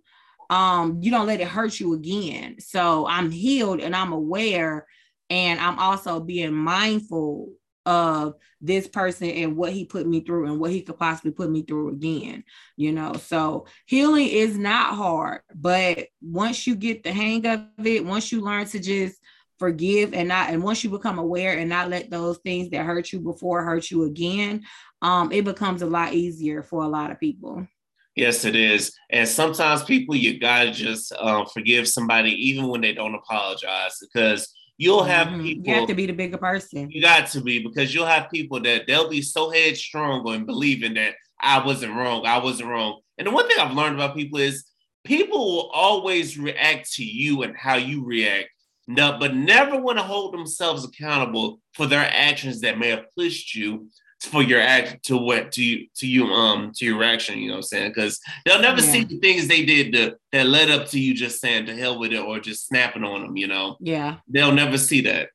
[0.51, 4.87] um you don't let it hurt you again so i'm healed and i'm aware
[5.29, 7.53] and i'm also being mindful
[7.87, 11.51] of this person and what he put me through and what he could possibly put
[11.51, 12.45] me through again
[12.77, 13.15] you know?
[13.15, 18.41] So healing is not hard but once you get the hang of it once you
[18.41, 19.19] learn to just
[19.59, 23.13] forgive and not and once you become aware and not let those things that hurt
[23.13, 24.63] you before hurt you again
[25.03, 27.67] um it becomes a lot easier for a lot of people.
[28.15, 28.97] Yes it is.
[29.11, 34.53] And sometimes people you gotta just uh, forgive somebody even when they don't apologize because
[34.79, 35.43] You'll have mm-hmm.
[35.43, 35.69] people.
[35.69, 36.91] You have to be the bigger person.
[36.91, 40.95] You got to be because you'll have people that they'll be so headstrong and believing
[40.95, 42.27] that I wasn't wrong.
[42.27, 43.01] I wasn't wrong.
[43.19, 44.65] And the one thing I've learned about people is
[45.05, 48.49] people will always react to you and how you react.
[48.89, 53.55] No, but never want to hold themselves accountable for their actions that may have pushed
[53.55, 53.89] you
[54.23, 57.55] for your act to what to you to you um to your action, you know
[57.55, 57.91] what I'm saying?
[57.91, 58.93] Because they'll never yeah.
[58.93, 61.99] see the things they did to, that led up to you just saying to hell
[61.99, 63.77] with it or just snapping on them, you know.
[63.81, 64.17] Yeah.
[64.29, 65.29] They'll never see that.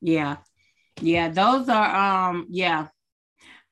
[0.00, 0.36] Yeah.
[1.00, 1.28] Yeah.
[1.28, 2.88] Those are um yeah.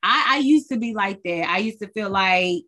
[0.01, 1.49] I, I used to be like that.
[1.49, 2.63] I used to feel like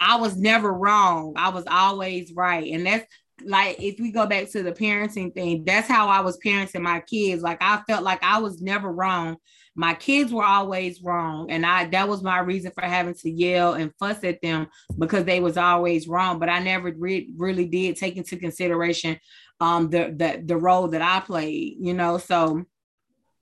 [0.00, 1.34] I was never wrong.
[1.36, 2.72] I was always right.
[2.72, 3.06] And that's
[3.44, 7.00] like if we go back to the parenting thing, that's how I was parenting my
[7.00, 7.42] kids.
[7.42, 9.36] Like I felt like I was never wrong
[9.76, 13.74] my kids were always wrong and i that was my reason for having to yell
[13.74, 17.96] and fuss at them because they was always wrong but i never re- really did
[17.96, 19.18] take into consideration
[19.60, 22.18] um the, the the role that i played you know?
[22.18, 22.64] So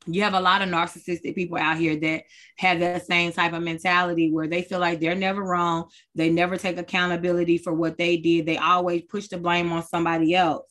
[0.06, 2.24] you have a lot of narcissistic people out here that
[2.56, 5.88] have that same type of mentality where they feel like they're never wrong.
[6.16, 8.44] They never take accountability for what they did.
[8.44, 10.66] They always push the blame on somebody else.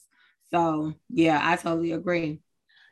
[0.52, 2.42] So yeah i totally agree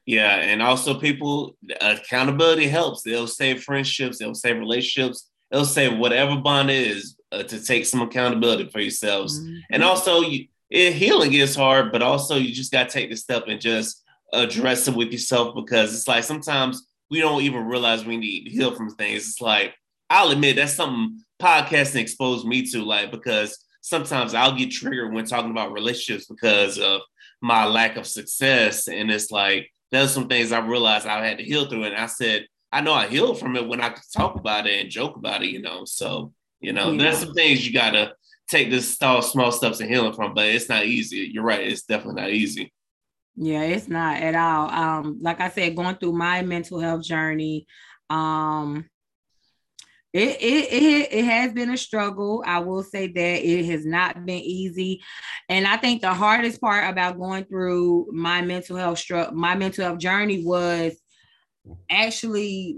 [0.10, 3.04] yeah, and also people accountability helps.
[3.04, 8.02] They'll save friendships, they'll save relationships, they'll save whatever bond is uh, to take some
[8.02, 9.39] accountability for yourselves.
[9.39, 9.58] Mm-hmm.
[9.69, 13.15] And also, you, it, healing is hard, but also you just got to take the
[13.15, 18.04] step and just address it with yourself because it's like sometimes we don't even realize
[18.04, 19.28] we need to heal from things.
[19.28, 19.76] It's like
[20.10, 25.26] I'll admit that's something podcasting exposed me to, like because sometimes I'll get triggered when
[25.26, 27.02] talking about relationships because of
[27.43, 28.88] my lack of success.
[28.88, 31.86] And it's like, there's some things I realized I had to heal through.
[31.86, 34.82] And I said, I know I healed from it when I could talk about it
[34.82, 35.86] and joke about it, you know.
[35.86, 37.04] So, you know, yeah.
[37.04, 38.13] there's some things you gotta
[38.49, 41.30] take this small, small steps and healing from, but it's not easy.
[41.32, 42.71] You're right, it's definitely not easy.
[43.36, 44.69] Yeah, it's not at all.
[44.69, 47.65] Um, like I said, going through my mental health journey,
[48.10, 48.86] um,
[50.12, 52.43] it, it it it has been a struggle.
[52.45, 55.04] I will say that it has not been easy,
[55.48, 59.86] and I think the hardest part about going through my mental health stru- my mental
[59.86, 61.00] health journey was
[61.91, 62.78] actually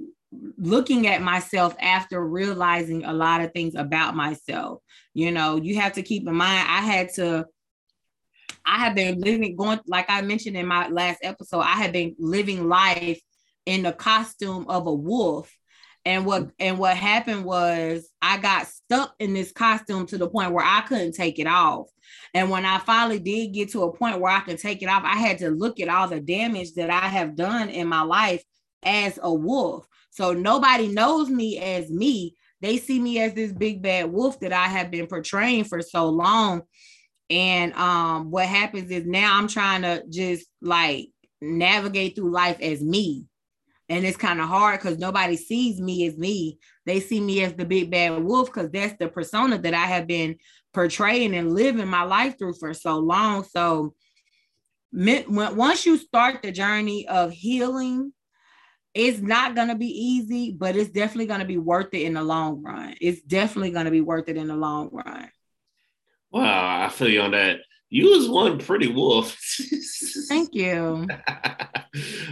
[0.57, 4.81] looking at myself after realizing a lot of things about myself.
[5.13, 7.45] You know, you have to keep in mind I had to
[8.65, 12.15] I have been living going like I mentioned in my last episode, I have been
[12.19, 13.21] living life
[13.65, 15.51] in the costume of a wolf
[16.05, 20.51] and what and what happened was I got stuck in this costume to the point
[20.51, 21.87] where I couldn't take it off.
[22.33, 25.03] And when I finally did get to a point where I can take it off,
[25.03, 28.43] I had to look at all the damage that I have done in my life
[28.83, 29.85] as a wolf.
[30.09, 32.35] So nobody knows me as me.
[32.61, 36.09] They see me as this big bad wolf that I have been portraying for so
[36.09, 36.63] long.
[37.29, 41.09] And um what happens is now I'm trying to just like
[41.41, 43.25] navigate through life as me
[43.91, 46.57] and it's kind of hard because nobody sees me as me.
[46.85, 50.07] They see me as the big bad wolf because that's the persona that I have
[50.07, 50.37] been
[50.73, 53.43] portraying and living my life through for so long.
[53.43, 53.93] So,
[54.93, 58.13] once you start the journey of healing,
[58.93, 62.13] it's not going to be easy, but it's definitely going to be worth it in
[62.13, 62.95] the long run.
[63.01, 65.29] It's definitely going to be worth it in the long run.
[66.31, 67.59] Wow, I feel you on that.
[67.93, 69.37] You was one pretty wolf.
[70.29, 71.07] Thank you.
[71.27, 71.29] um,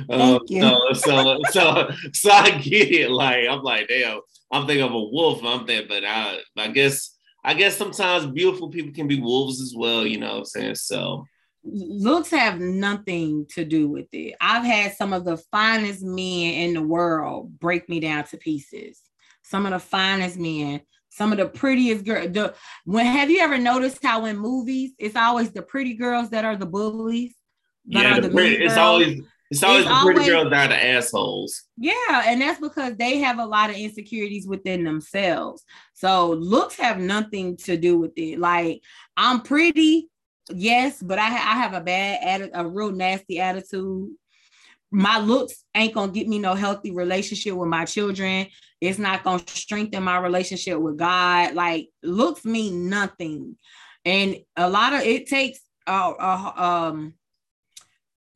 [0.08, 0.62] Thank you.
[0.62, 3.12] So, so, so, so I get it.
[3.12, 4.22] Like I'm like, damn.
[4.52, 5.44] I'm thinking of a wolf.
[5.44, 9.76] I'm thinking, but I, I guess, I guess sometimes beautiful people can be wolves as
[9.76, 10.08] well.
[10.08, 10.76] You know what I'm saying?
[10.76, 11.26] So
[11.64, 14.36] looks have nothing to do with it.
[14.40, 19.02] I've had some of the finest men in the world break me down to pieces.
[19.44, 20.82] Some of the finest men
[21.20, 22.32] some of the prettiest girls.
[22.32, 22.56] The
[22.86, 26.56] when have you ever noticed how in movies it's always the pretty girls that are
[26.56, 27.36] the bullies?
[27.88, 30.70] That yeah, the pretty, it's always it's always it's the pretty always, girls that are
[30.70, 31.64] the assholes.
[31.78, 35.66] Yeah, and that's because they have a lot of insecurities within themselves.
[35.94, 38.40] So looks have nothing to do with it.
[38.40, 38.82] Like
[39.18, 40.08] I'm pretty,
[40.50, 44.12] yes, but I, I have a bad, a real nasty attitude
[44.92, 48.48] my looks ain't gonna get me no healthy relationship with my children.
[48.82, 51.54] It's not gonna strengthen my relationship with God.
[51.54, 53.58] Like looks mean nothing,
[54.06, 57.14] and a lot of it takes uh, uh um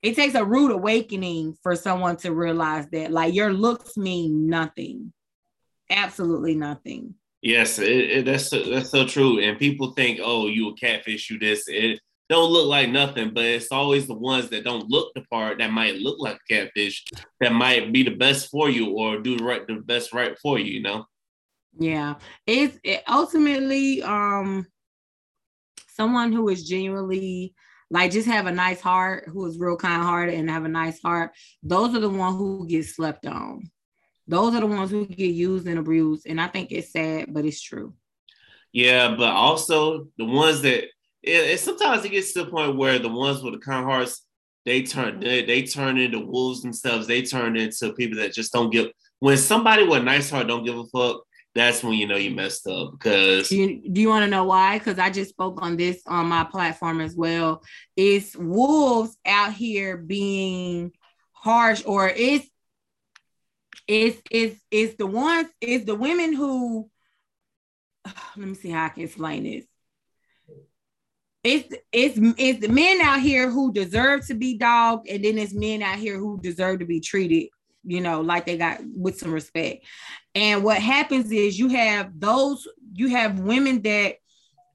[0.02, 5.14] it takes a rude awakening for someone to realize that like your looks mean nothing,
[5.90, 7.16] absolutely nothing.
[7.42, 9.40] Yes, it, it, that's that's so true.
[9.40, 11.66] And people think, oh, you a catfish, you this.
[11.68, 12.00] It
[12.34, 15.72] don't look like nothing, but it's always the ones that don't look the part that
[15.72, 17.06] might look like catfish
[17.40, 20.58] that might be the best for you or do the right the best right for
[20.58, 21.06] you, you know.
[21.78, 22.16] Yeah.
[22.48, 24.66] It's it ultimately um
[25.90, 27.54] someone who is genuinely
[27.92, 31.00] like just have a nice heart, who is real kind hearted and have a nice
[31.00, 31.32] heart.
[31.62, 33.70] Those are the ones who get slept on.
[34.28, 36.26] Those are the ones who get used and abused.
[36.26, 37.94] And I think it's sad, but it's true.
[38.72, 40.86] Yeah, but also the ones that
[41.24, 44.26] it, it, sometimes it gets to the point where the ones with the kind hearts
[44.66, 47.08] they turn they, they turn into wolves themselves.
[47.08, 48.92] They turn into people that just don't give.
[49.20, 51.24] When somebody with a nice heart don't give a fuck,
[51.56, 52.92] that's when you know you messed up.
[52.92, 54.78] Because do you, you want to know why?
[54.78, 57.64] Because I just spoke on this on my platform as well.
[57.96, 60.92] It's wolves out here being
[61.32, 62.48] harsh, or it's
[63.88, 66.90] it's it's it's the ones it's the women who.
[68.38, 69.66] Let me see how I can explain this
[71.44, 75.54] it's it's it's the men out here who deserve to be dogged, and then it's
[75.54, 77.50] men out here who deserve to be treated,
[77.84, 79.86] you know, like they got with some respect.
[80.36, 84.16] And what happens is you have those, you have women that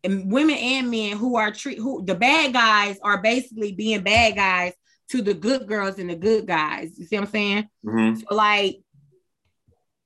[0.04, 4.36] and women and men who are treat who the bad guys are basically being bad
[4.36, 4.74] guys
[5.10, 6.98] to the good girls and the good guys.
[6.98, 7.68] You see what I'm saying?
[7.84, 8.20] Mm-hmm.
[8.20, 8.80] So like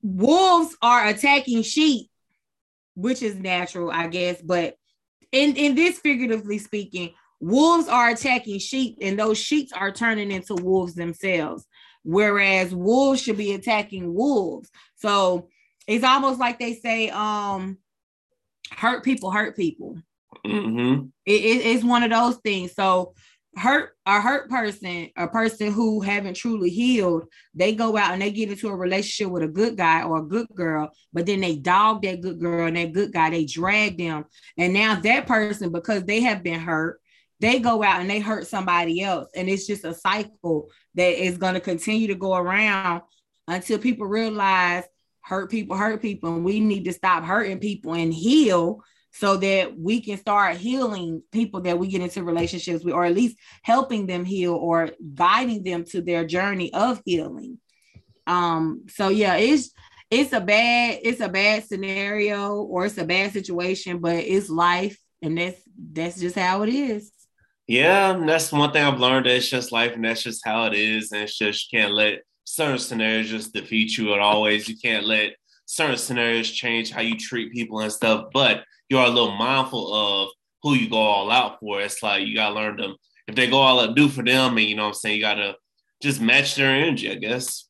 [0.00, 2.08] wolves are attacking sheep,
[2.94, 4.76] which is natural, I guess, but
[5.32, 10.54] in in this figuratively speaking, wolves are attacking sheep, and those sheep are turning into
[10.54, 11.66] wolves themselves.
[12.04, 14.70] Whereas wolves should be attacking wolves.
[14.96, 15.48] So
[15.86, 17.78] it's almost like they say, um,
[18.76, 19.98] hurt people hurt people.
[20.44, 21.06] Mm-hmm.
[21.26, 22.74] It, it, it's one of those things.
[22.74, 23.14] So
[23.56, 27.24] hurt a hurt person, a person who haven't truly healed,
[27.54, 30.26] they go out and they get into a relationship with a good guy or a
[30.26, 33.98] good girl, but then they dog that good girl and that good guy, they drag
[33.98, 34.24] them.
[34.56, 37.00] And now that person, because they have been hurt,
[37.40, 39.28] they go out and they hurt somebody else.
[39.34, 43.02] And it's just a cycle that is going to continue to go around
[43.48, 44.84] until people realize
[45.20, 48.82] hurt people hurt people and we need to stop hurting people and heal
[49.12, 53.14] so that we can start healing people that we get into relationships with, or at
[53.14, 57.58] least helping them heal or guiding them to their journey of healing.
[58.26, 59.70] Um, so yeah, it's
[60.10, 64.98] it's a bad, it's a bad scenario or it's a bad situation, but it's life,
[65.20, 67.10] and that's that's just how it is.
[67.66, 69.26] Yeah, that's one thing I've learned.
[69.26, 71.92] That it's just life, and that's just how it is, and it's just you can't
[71.92, 74.12] let certain scenarios just defeat you.
[74.12, 75.32] And always, you can't let
[75.66, 78.26] certain scenarios change how you treat people and stuff.
[78.32, 80.28] But you're a little mindful of
[80.62, 81.80] who you go all out for.
[81.80, 82.94] It's like you gotta learn them
[83.26, 85.16] if they go all out, do for them, and you know what I'm saying.
[85.16, 85.56] You gotta
[86.02, 87.68] just match their energy, I guess.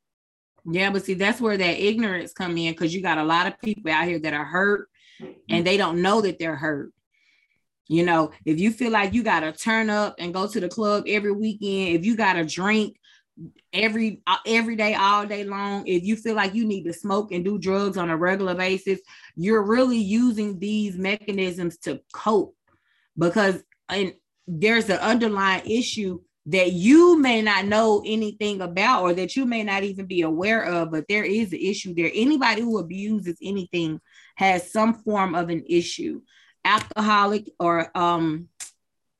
[0.68, 3.60] Yeah, but see, that's where that ignorance come in because you got a lot of
[3.60, 4.88] people out here that are hurt
[5.48, 6.92] and they don't know that they're hurt.
[7.88, 10.68] You know, if you feel like you got to turn up and go to the
[10.68, 12.96] club every weekend, if you got to drink
[13.72, 17.32] every uh, every day all day long if you feel like you need to smoke
[17.32, 19.00] and do drugs on a regular basis
[19.36, 22.54] you're really using these mechanisms to cope
[23.16, 24.12] because and
[24.46, 29.62] there's an underlying issue that you may not know anything about or that you may
[29.62, 32.10] not even be aware of but there is an issue there.
[32.12, 34.00] Anybody who abuses anything
[34.36, 36.20] has some form of an issue.
[36.64, 38.48] Alcoholic or um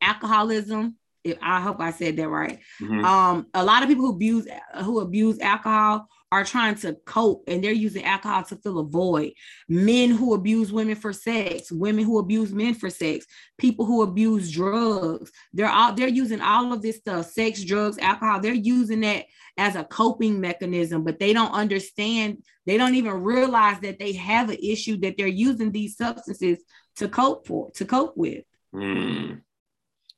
[0.00, 2.59] alcoholism if I hope I said that right.
[2.81, 3.05] Mm-hmm.
[3.05, 4.47] Um, a lot of people who abuse
[4.83, 9.33] who abuse alcohol are trying to cope and they're using alcohol to fill a void.
[9.68, 13.27] Men who abuse women for sex, women who abuse men for sex,
[13.59, 15.31] people who abuse drugs.
[15.53, 18.41] They're all they're using all of this stuff, sex, drugs, alcohol.
[18.41, 19.27] They're using that
[19.59, 24.49] as a coping mechanism, but they don't understand, they don't even realize that they have
[24.49, 26.59] an issue that they're using these substances
[26.97, 28.45] to cope for, to cope with.
[28.75, 29.43] Mm.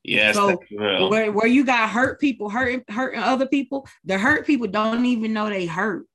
[0.04, 0.34] Yes.
[0.34, 5.06] So where, where you got hurt people hurting hurting other people, the hurt people don't
[5.06, 6.06] even know they hurt.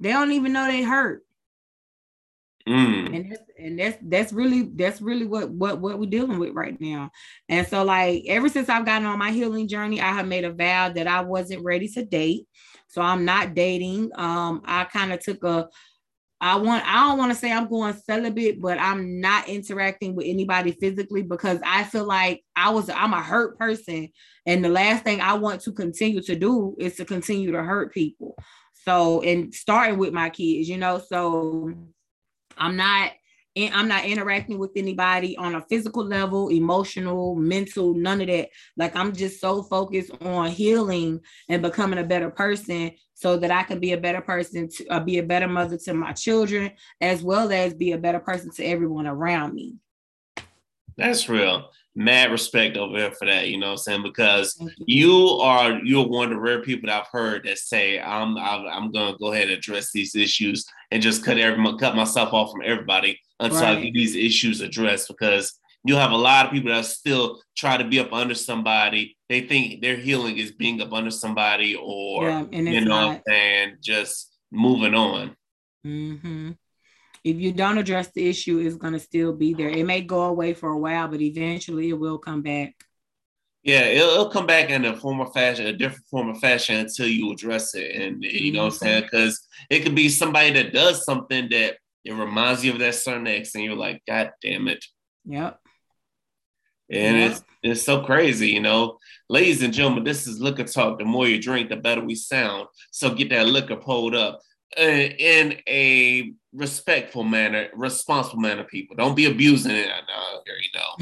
[0.00, 1.22] They don't even know they hurt.
[2.66, 3.16] Mm.
[3.16, 6.78] And that's and that's that's really that's really what what what we're dealing with right
[6.80, 7.10] now.
[7.48, 10.52] And so like ever since I've gotten on my healing journey, I have made a
[10.52, 12.46] vow that I wasn't ready to date.
[12.88, 14.10] So I'm not dating.
[14.14, 15.68] Um, I kind of took a
[16.40, 20.26] I want I don't want to say I'm going celibate, but I'm not interacting with
[20.26, 24.08] anybody physically because I feel like I was I'm a hurt person.
[24.46, 27.92] And the last thing I want to continue to do is to continue to hurt
[27.92, 28.36] people.
[28.84, 31.72] So and starting with my kids, you know, so
[32.56, 33.12] I'm not
[33.66, 38.50] I'm not interacting with anybody on a physical level, emotional, mental, none of that.
[38.76, 43.64] Like I'm just so focused on healing and becoming a better person so that I
[43.64, 47.22] can be a better person to uh, be a better mother to my children as
[47.22, 49.76] well as be a better person to everyone around me.
[50.96, 51.70] That's real.
[51.98, 54.02] Mad respect over here for that, you know what I'm saying?
[54.04, 55.38] Because you.
[55.40, 58.92] are you're one of the rare people that I've heard that say I'm I'm, I'm
[58.92, 62.62] gonna go ahead and address these issues and just cut everyone cut myself off from
[62.64, 63.78] everybody until right.
[63.78, 67.76] I get these issues addressed because you have a lot of people that still try
[67.76, 69.16] to be up under somebody.
[69.28, 74.34] They think their healing is being up under somebody or yeah, you know and just
[74.50, 75.36] moving on.
[75.86, 76.52] Mm-hmm.
[77.24, 79.68] If you don't address the issue, it's gonna still be there.
[79.68, 82.74] It may go away for a while, but eventually it will come back.
[83.62, 86.76] Yeah, it'll, it'll come back in a form of fashion, a different form of fashion
[86.76, 88.00] until you address it.
[88.00, 88.56] And you mm-hmm.
[88.56, 89.02] know what I'm saying?
[89.02, 93.26] Because it could be somebody that does something that it reminds you of that certain
[93.26, 94.84] ex, and you're like, God damn it.
[95.26, 95.60] Yep.
[96.90, 97.26] And yeah.
[97.26, 98.98] it's it's so crazy, you know.
[99.28, 100.98] Ladies and gentlemen, this is liquor talk.
[100.98, 102.68] The more you drink, the better we sound.
[102.92, 104.40] So get that liquor pulled up
[104.78, 108.64] uh, in a respectful manner, responsible manner.
[108.64, 109.88] People don't be abusing it.
[109.88, 110.96] No, here you go.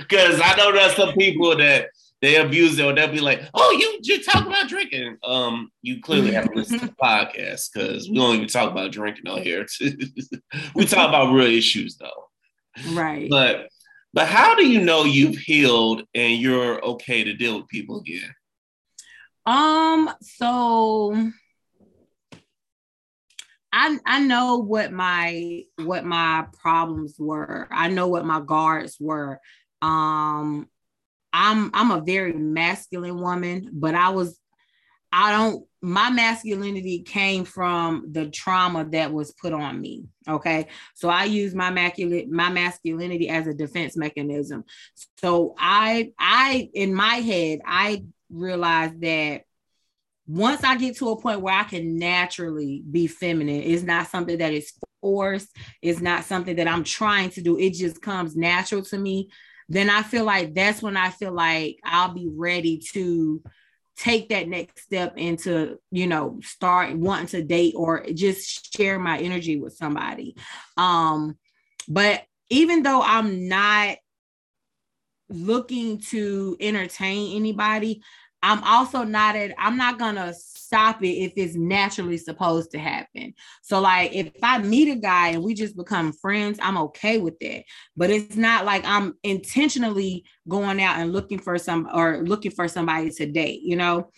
[0.00, 1.90] Because I know there's some people that
[2.22, 6.00] they abuse it or they'll be like, "Oh, you you talk about drinking." Um, you
[6.00, 9.66] clearly haven't listened to the podcast because we don't even talk about drinking on here.
[10.74, 12.30] we talk about real issues though.
[12.94, 13.28] Right.
[13.28, 13.68] But
[14.14, 18.34] but how do you know you've healed and you're okay to deal with people again?
[19.44, 21.32] Um, so
[23.72, 27.68] I I know what my what my problems were.
[27.70, 29.40] I know what my guards were.
[29.80, 30.68] Um
[31.32, 34.38] I'm I'm a very masculine woman, but I was
[35.10, 40.04] I don't my masculinity came from the trauma that was put on me.
[40.28, 40.68] Okay.
[40.94, 44.64] So I use my masculinity, my masculinity as a defense mechanism.
[45.18, 49.42] So I I in my head, I realized that
[50.26, 54.38] once I get to a point where I can naturally be feminine, it's not something
[54.38, 55.48] that is forced,
[55.80, 57.58] it's not something that I'm trying to do.
[57.58, 59.30] It just comes natural to me.
[59.68, 63.42] Then I feel like that's when I feel like I'll be ready to
[63.96, 69.18] take that next step into you know start wanting to date or just share my
[69.18, 70.34] energy with somebody
[70.76, 71.36] um
[71.88, 73.98] but even though i'm not
[75.28, 78.02] looking to entertain anybody
[78.42, 83.34] I'm also not at, I'm not gonna stop it if it's naturally supposed to happen.
[83.62, 87.38] So, like, if I meet a guy and we just become friends, I'm okay with
[87.40, 87.64] that.
[87.96, 92.68] But it's not like I'm intentionally going out and looking for some or looking for
[92.68, 94.10] somebody to date, you know.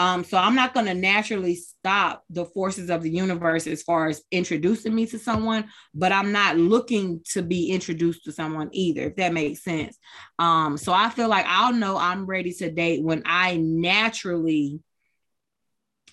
[0.00, 4.08] Um, so I'm not going to naturally stop the forces of the universe as far
[4.08, 9.02] as introducing me to someone, but I'm not looking to be introduced to someone either,
[9.02, 9.98] if that makes sense.
[10.38, 14.80] Um, so I feel like I'll know I'm ready to date when I naturally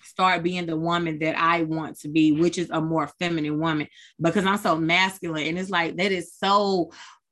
[0.04, 3.86] start being the woman that I want to be, which is a more feminine woman,
[4.20, 5.46] because I'm so masculine.
[5.46, 6.90] And it's like that is so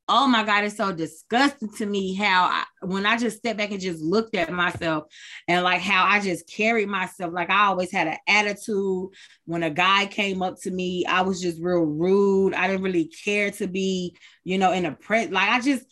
[0.09, 3.73] oh my God, it's so disgusting to me how I, when I just stepped back
[3.73, 5.05] and just looked at myself
[5.49, 9.09] and like how I just carried myself, like I always had an attitude.
[9.47, 12.55] When a guy came up to me, I was just real rude.
[12.55, 15.31] I didn't really care to be, you know, in a press.
[15.31, 15.85] Like I just,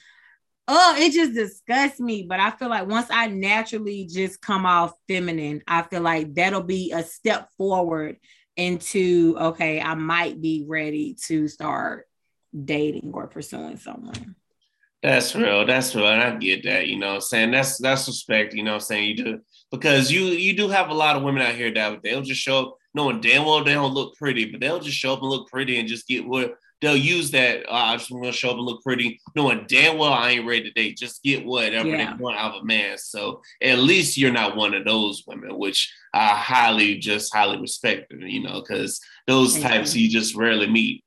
[0.69, 2.23] oh, it just disgusts me.
[2.23, 6.63] But I feel like once I naturally just come off feminine, I feel like that'll
[6.63, 8.19] be a step forward
[8.57, 12.07] into okay, I might be ready to start
[12.65, 14.37] dating or pursuing someone.
[15.03, 15.67] That's real.
[15.67, 16.09] That's real.
[16.09, 17.51] And I get that, you know what I'm saying?
[17.51, 19.09] That's that's respect, you know what I'm saying?
[19.09, 19.41] You do
[19.71, 22.61] because you you do have a lot of women out here that they'll just show
[22.61, 25.49] up knowing damn well they don't look pretty, but they'll just show up and look
[25.49, 27.69] pretty and just get what they'll use that.
[27.69, 30.47] Uh, I just want to show up and look pretty, knowing damn well I ain't
[30.47, 30.97] ready to date.
[30.97, 32.15] Just get whatever yeah.
[32.15, 32.99] they want out of a man.
[32.99, 38.13] So at least you're not one of those women, which I highly just highly respect,
[38.13, 41.04] you know, because those types you just rarely meet.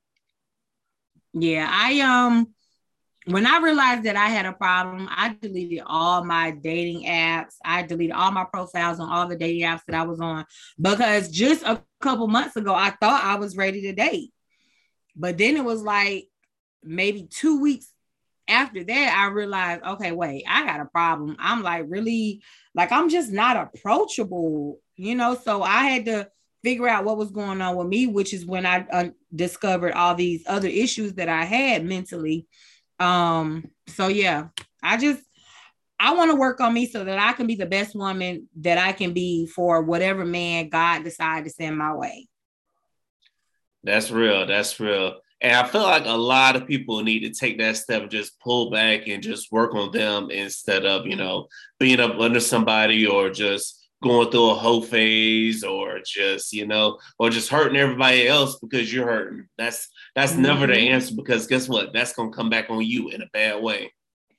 [1.40, 2.48] Yeah, I um
[3.26, 7.54] when I realized that I had a problem, I deleted all my dating apps.
[7.62, 10.46] I deleted all my profiles on all the dating apps that I was on
[10.80, 14.32] because just a couple months ago, I thought I was ready to date.
[15.14, 16.28] But then it was like
[16.82, 17.92] maybe two weeks
[18.48, 21.36] after that, I realized, okay, wait, I got a problem.
[21.38, 22.42] I'm like really,
[22.74, 25.34] like, I'm just not approachable, you know?
[25.34, 26.30] So I had to
[26.62, 30.14] figure out what was going on with me, which is when I uh, discovered all
[30.14, 32.46] these other issues that I had mentally.
[32.98, 34.48] Um, so yeah,
[34.82, 35.22] I just
[36.00, 38.78] I want to work on me so that I can be the best woman that
[38.78, 42.28] I can be for whatever man God decided to send my way.
[43.82, 44.46] That's real.
[44.46, 45.16] That's real.
[45.40, 48.70] And I feel like a lot of people need to take that step just pull
[48.70, 51.46] back and just work on them instead of, you know,
[51.78, 56.98] being up under somebody or just going through a whole phase or just you know
[57.18, 59.48] or just hurting everybody else because you're hurting.
[59.56, 60.42] That's that's mm-hmm.
[60.42, 60.94] never the mm-hmm.
[60.94, 61.92] answer because guess what?
[61.92, 63.92] That's gonna come back on you in a bad way.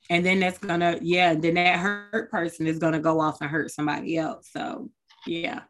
[0.09, 3.71] And then that's gonna yeah then that hurt person is gonna go off and hurt
[3.71, 4.49] somebody else.
[4.51, 4.89] So
[5.25, 5.61] yeah.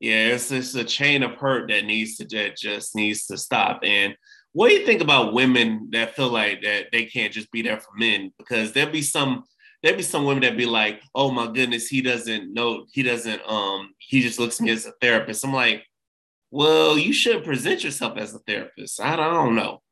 [0.00, 3.80] Yeah it's it's a chain of hurt that needs to that just needs to stop.
[3.82, 4.16] And
[4.52, 7.80] what do you think about women that feel like that they can't just be there
[7.80, 8.32] for men?
[8.38, 9.44] Because there'll be some
[9.82, 13.42] there'd be some women that be like, oh my goodness, he doesn't know, he doesn't,
[13.46, 15.44] um, he just looks at me as a therapist.
[15.44, 15.84] I'm like,
[16.50, 19.00] well, you should present yourself as a therapist.
[19.00, 19.82] I don't, I don't know.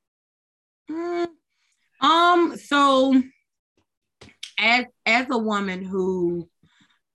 [0.90, 1.26] Mm,
[2.00, 3.22] um, so
[4.58, 6.48] as as a woman who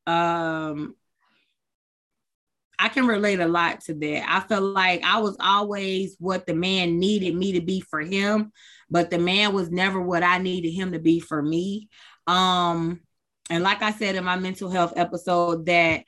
[0.07, 0.95] um
[2.78, 4.26] I can relate a lot to that.
[4.28, 8.51] I feel like I was always what the man needed me to be for him,
[8.89, 11.88] but the man was never what I needed him to be for me.
[12.28, 13.01] Um,
[13.49, 16.03] and like I said in my mental health episode, that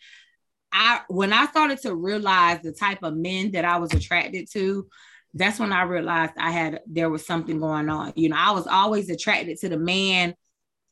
[0.71, 4.87] I when I started to realize the type of men that I was attracted to,
[5.33, 8.13] that's when I realized I had there was something going on.
[8.15, 10.35] You know, I was always attracted to the man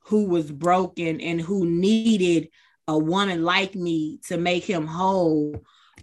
[0.05, 2.49] who was broken and who needed
[2.87, 5.55] a woman like me to make him whole.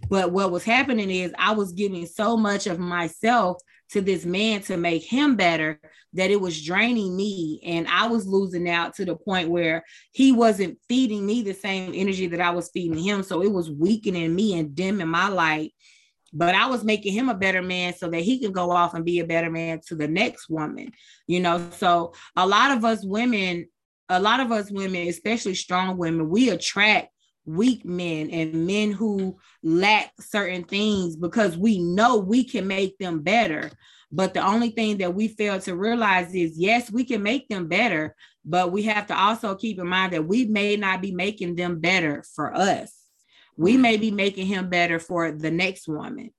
[0.09, 3.61] But what was happening is I was giving so much of myself
[3.93, 5.79] to this man to make him better
[6.13, 7.59] that it was draining me.
[7.65, 11.93] And I was losing out to the point where he wasn't feeding me the same
[11.95, 13.23] energy that I was feeding him.
[13.23, 15.73] So it was weakening me and dimming my light.
[16.31, 19.05] But I was making him a better man so that he can go off and
[19.05, 20.91] be a better man to the next woman
[21.27, 21.69] you know?
[21.77, 23.67] So a lot of us women
[24.09, 27.07] a lot of us women especially strong women we attract
[27.45, 33.21] weak men and men who lack certain things because we know we can make them
[33.21, 33.71] better.
[34.11, 37.67] But the only thing that we fail to realize is yes, we can make them
[37.67, 38.15] better,
[38.45, 41.79] but we have to also keep in mind that we may not be making them
[41.79, 42.93] better for us.
[43.57, 43.81] We mm.
[43.81, 46.31] may be making him better for the next woman.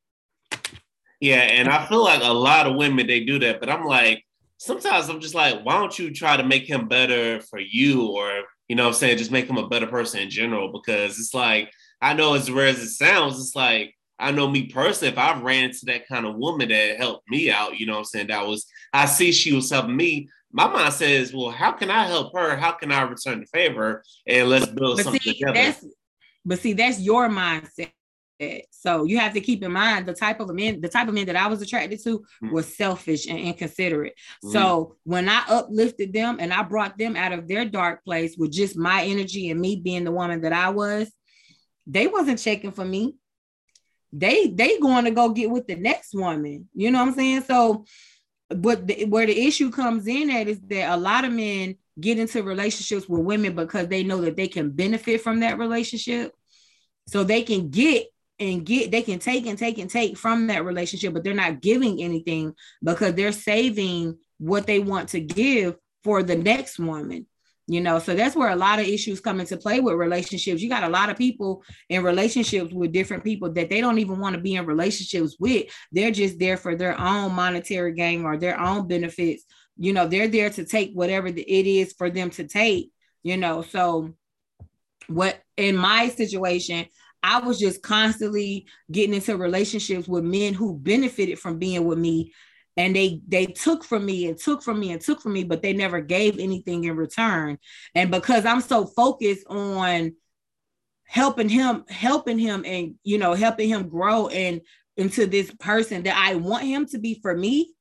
[1.20, 4.24] Yeah, and I feel like a lot of women they do that, but I'm like,
[4.58, 8.44] sometimes I'm just like, why don't you try to make him better for you or
[8.68, 10.72] you know what I'm saying, just make him a better person in general?
[10.72, 14.66] Because it's like, I know as rare as it sounds, it's like I know me
[14.66, 17.92] personally, if I've ran into that kind of woman that helped me out, you know
[17.94, 20.28] what I'm saying, that was I see she was helping me.
[20.52, 22.56] My mind says, well, how can I help her?
[22.56, 24.04] How can I return the favor?
[24.26, 25.74] And let's build but something see, together.
[26.44, 27.90] but see, that's your mindset.
[28.70, 31.26] So you have to keep in mind the type of men, the type of men
[31.26, 32.52] that I was attracted to mm-hmm.
[32.52, 34.14] was selfish and inconsiderate.
[34.44, 34.52] Mm-hmm.
[34.52, 38.52] So when I uplifted them and I brought them out of their dark place with
[38.52, 41.10] just my energy and me being the woman that I was,
[41.86, 43.14] they wasn't checking for me.
[44.12, 46.68] They they going to go get with the next woman.
[46.74, 47.42] You know what I'm saying?
[47.42, 47.84] So,
[48.48, 52.18] but the, where the issue comes in at is that a lot of men get
[52.18, 56.32] into relationships with women because they know that they can benefit from that relationship.
[57.06, 58.06] So they can get
[58.38, 61.60] and get they can take and take and take from that relationship but they're not
[61.60, 67.26] giving anything because they're saving what they want to give for the next woman
[67.66, 67.98] you know?
[67.98, 70.60] So that's where a lot of issues come into play with relationships.
[70.60, 74.20] You got a lot of people in relationships with different people that they don't even
[74.20, 75.68] want to be in relationships with.
[75.90, 79.44] They're just there for their own monetary gain or their own benefits.
[79.78, 82.90] You know they're there to take whatever it is for them to take
[83.24, 83.62] you know?
[83.62, 84.14] So
[85.08, 86.86] what in my situation
[87.24, 92.34] I was just constantly getting into relationships with men who benefited from being with me.
[92.76, 95.62] And they they took from me and took from me and took from me but
[95.62, 97.58] they never gave anything in return.
[97.94, 100.12] And because i'm so focused on
[101.04, 104.60] helping him helping him and you know helping him grow and
[104.96, 107.72] into this person that i want him to be for me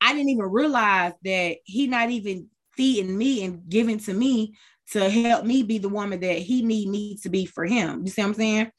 [0.00, 4.54] i didn't even realize that he not even feeding me and giving to me
[4.92, 8.02] to help me be the woman that he need me to be for him.
[8.04, 8.72] You see what I'm saying?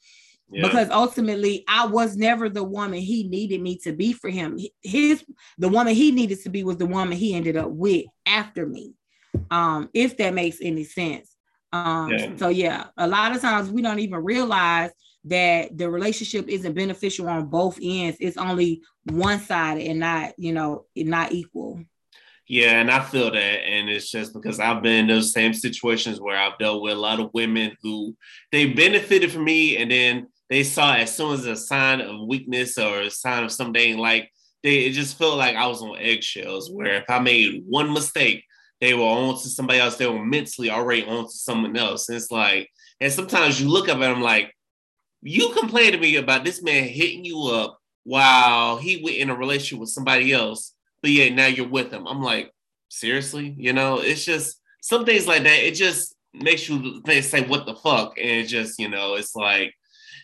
[0.52, 0.68] Yeah.
[0.68, 4.60] Because ultimately, I was never the woman he needed me to be for him.
[4.82, 5.24] His
[5.58, 8.94] the woman he needed to be was the woman he ended up with after me.
[9.50, 11.36] Um, if that makes any sense.
[11.72, 12.36] Um, yeah.
[12.36, 14.92] so yeah, a lot of times we don't even realize
[15.26, 18.18] that the relationship isn't beneficial on both ends.
[18.20, 21.82] It's only one side and not, you know, not equal.
[22.48, 23.38] Yeah, and I feel that.
[23.38, 27.00] And it's just because I've been in those same situations where I've dealt with a
[27.00, 28.16] lot of women who
[28.52, 32.78] they benefited from me and then they saw as soon as a sign of weakness
[32.78, 34.30] or a sign of something like
[34.64, 38.44] they it just felt like I was on eggshells where if I made one mistake,
[38.80, 39.96] they were on to somebody else.
[39.96, 42.10] They were mentally already on to someone else.
[42.10, 42.70] And it's like,
[43.00, 44.54] and sometimes you look up at them like,
[45.22, 49.36] you complain to me about this man hitting you up while he went in a
[49.36, 52.08] relationship with somebody else but yeah, now you're with him.
[52.08, 52.52] I'm like,
[52.90, 55.66] seriously, you know, it's just some things like that.
[55.66, 58.18] It just makes you say, what the fuck?
[58.18, 59.74] And it just, you know, it's like,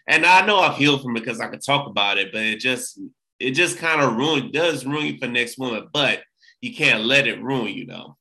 [0.08, 2.60] and I know I've healed from it because I could talk about it, but it
[2.60, 3.00] just,
[3.40, 6.22] it just kind of ruin, does ruin you for next woman, but
[6.62, 8.18] you can't let it ruin you though.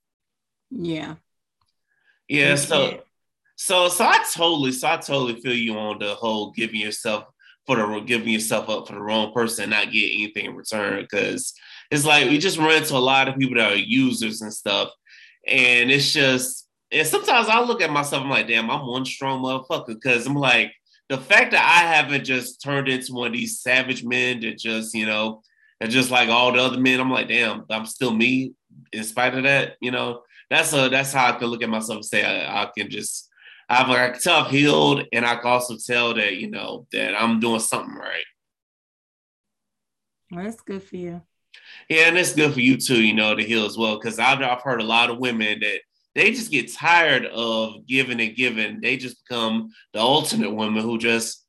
[0.71, 1.15] Yeah.
[2.29, 2.57] Yeah.
[2.57, 3.03] So,
[3.57, 7.25] so, so I totally, so I totally feel you on the whole giving yourself
[7.67, 11.03] for the giving yourself up for the wrong person and not get anything in return
[11.03, 11.53] because
[11.91, 14.91] it's like we just run into a lot of people that are users and stuff.
[15.47, 19.43] And it's just, and sometimes I look at myself, I'm like, damn, I'm one strong
[19.43, 20.01] motherfucker.
[20.03, 20.73] Cause I'm like,
[21.09, 24.95] the fact that I haven't just turned into one of these savage men that just,
[24.95, 25.43] you know,
[25.81, 28.55] and just like all the other men, I'm like, damn, I'm still me
[28.93, 30.23] in spite of that, you know.
[30.49, 33.29] That's a that's how I can look at myself and say I, I can just
[33.69, 37.61] I've like tough healed, and I can also tell that you know that I'm doing
[37.61, 38.25] something right.
[40.31, 41.23] Well, that's good for you.
[41.89, 43.97] Yeah, and it's good for you too, you know, to heal as well.
[43.97, 45.81] Because I've, I've heard a lot of women that
[46.15, 48.81] they just get tired of giving and giving.
[48.81, 51.45] They just become the ultimate woman who just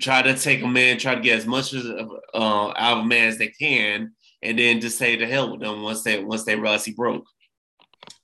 [0.00, 3.06] try to take a man, try to get as much as uh, out of a
[3.06, 4.12] man as they can,
[4.42, 7.24] and then just say to hell with them once they once they realize he broke.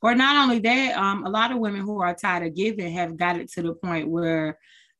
[0.00, 3.16] Or not only that, um, a lot of women who are tired of giving have
[3.16, 4.58] got it to the point where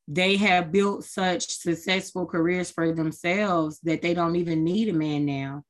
[0.09, 5.25] they have built such successful careers for themselves that they don't even need a man
[5.25, 5.63] now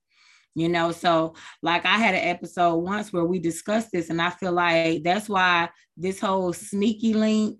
[0.54, 0.92] you know?
[0.92, 5.02] So like i had an episode once where we discussed this and i feel like
[5.02, 7.58] that's why this whole sneaky link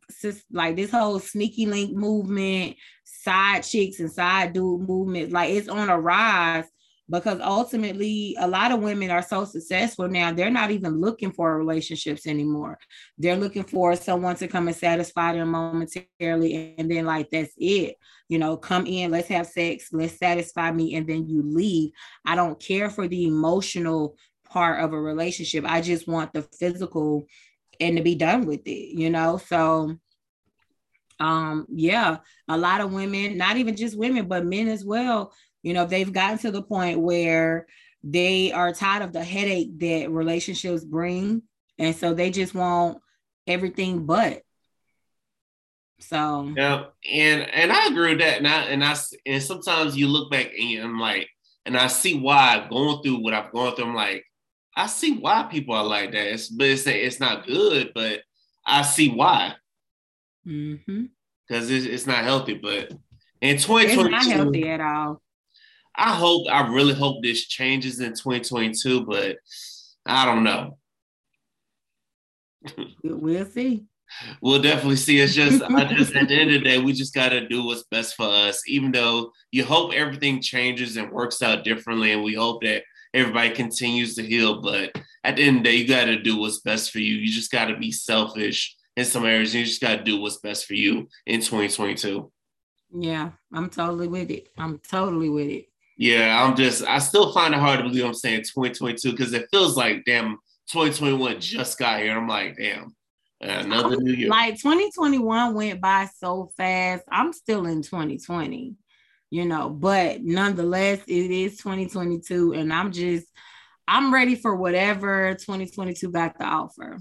[0.53, 5.89] like this whole sneaky link movement side chicks and side dude movement like it's on
[5.89, 6.67] a rise
[7.11, 11.59] because ultimately a lot of women are so successful now they're not even looking for
[11.59, 12.79] relationships anymore.
[13.19, 17.97] They're looking for someone to come and satisfy them momentarily and then like that's it.
[18.29, 21.91] You know come in let's have sex let's satisfy me and then you leave.
[22.25, 24.17] I don't care for the emotional
[24.49, 25.65] part of a relationship.
[25.67, 27.27] I just want the physical
[27.81, 29.37] and to be done with it you know?
[29.39, 29.99] So
[31.21, 32.17] um yeah
[32.49, 35.33] a lot of women not even just women but men as well
[35.65, 37.67] you know, they've gotten to the point where
[38.05, 41.43] they are tired of the headache that relationships bring.
[41.79, 42.99] And so they just want
[43.47, 44.43] everything but.
[46.01, 48.39] So yeah, and and I agree with that.
[48.39, 48.95] And I and I
[49.25, 51.29] and sometimes you look back and I'm like,
[51.65, 53.87] and I see why going through what I've gone through.
[53.87, 54.27] I'm like,
[54.77, 56.35] I see why people are like that.
[56.35, 58.21] It's, but it's it's not good, but
[58.67, 59.55] I see why.
[60.47, 61.05] Mm-hmm.
[61.49, 62.55] Because it's, it's not healthy.
[62.55, 62.91] But
[63.41, 65.23] in 2022, it's not healthy at all.
[65.97, 69.37] I hope, I really hope this changes in 2022, but
[70.07, 70.79] I don't know.
[73.03, 73.87] We'll see.
[74.41, 75.21] We'll definitely see.
[75.21, 77.65] It's just, I just at the end of the day, we just got to do
[77.65, 78.63] what's best for us.
[78.67, 83.51] Even though you hope everything changes and works out differently, and we hope that everybody
[83.51, 84.61] continues to heal.
[84.61, 87.17] But at the end of the day, you got to do what's best for you.
[87.17, 89.55] You just got to be selfish in some areas.
[89.55, 92.31] You just got to do what's best for you in 2022.
[92.97, 94.51] Yeah, I'm totally with it.
[94.57, 95.67] I'm totally with it.
[95.97, 99.49] Yeah, I'm just I still find it hard to believe I'm saying 2022 because it
[99.51, 100.39] feels like damn
[100.73, 102.17] 2021 just got here.
[102.17, 102.95] I'm like, damn,
[103.41, 104.29] another new year.
[104.29, 107.05] Like 2021 went by so fast.
[107.11, 108.75] I'm still in 2020,
[109.31, 113.27] you know, but nonetheless, it is 2022, and I'm just
[113.87, 116.99] I'm ready for whatever 2022 got to offer.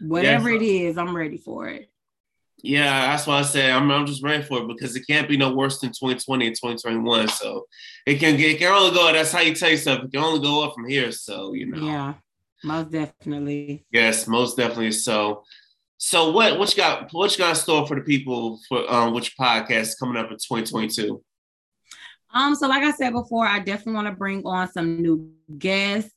[0.00, 0.62] Whatever yes.
[0.62, 1.88] it is, I'm ready for it.
[2.64, 5.36] Yeah, that's why I said I'm, I'm just ready for it because it can't be
[5.36, 7.28] no worse than 2020 and 2021.
[7.28, 7.66] So
[8.06, 9.12] it can it can only go.
[9.12, 10.04] That's how you tell yourself.
[10.04, 11.12] It can only go up from here.
[11.12, 11.86] So you know.
[11.86, 12.14] Yeah,
[12.64, 13.84] most definitely.
[13.92, 14.92] Yes, most definitely.
[14.92, 15.44] So,
[15.98, 17.12] so what what you got?
[17.12, 20.38] What you got in store for the people for um which podcast coming up in
[20.38, 21.22] 2022?
[22.32, 26.10] Um, so like I said before, I definitely want to bring on some new guests.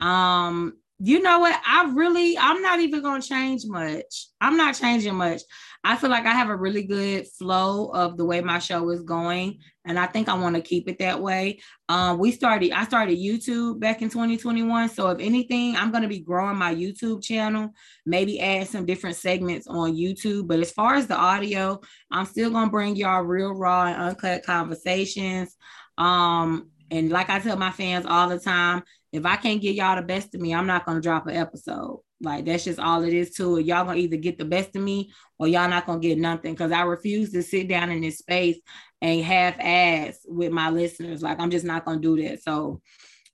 [0.00, 1.60] Um, you know what?
[1.66, 4.28] I really, I'm not even gonna change much.
[4.40, 5.42] I'm not changing much.
[5.84, 9.02] I feel like I have a really good flow of the way my show is
[9.02, 11.60] going, and I think I want to keep it that way.
[11.88, 16.20] Um, we started, I started YouTube back in 2021, so if anything, I'm gonna be
[16.20, 17.70] growing my YouTube channel,
[18.06, 20.46] maybe add some different segments on YouTube.
[20.46, 21.80] But as far as the audio,
[22.12, 25.56] I'm still gonna bring y'all real raw and uncut conversations.
[25.98, 29.96] Um, and like I tell my fans all the time, if I can't get y'all
[29.96, 32.00] the best of me, I'm not gonna drop an episode.
[32.22, 33.66] Like that's just all it is to it.
[33.66, 36.54] Y'all gonna either get the best of me or y'all not gonna get nothing.
[36.54, 38.58] Cause I refuse to sit down in this space
[39.00, 41.22] and half ass with my listeners.
[41.22, 42.42] Like I'm just not gonna do that.
[42.42, 42.80] So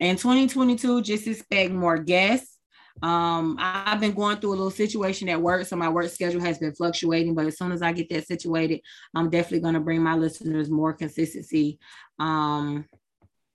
[0.01, 2.57] in 2022, just expect more guests.
[3.03, 6.59] Um, I've been going through a little situation at work, so my work schedule has
[6.59, 7.35] been fluctuating.
[7.35, 8.81] But as soon as I get that situated,
[9.15, 11.79] I'm definitely gonna bring my listeners more consistency.
[12.19, 12.87] Um,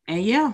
[0.07, 0.53] and yeah,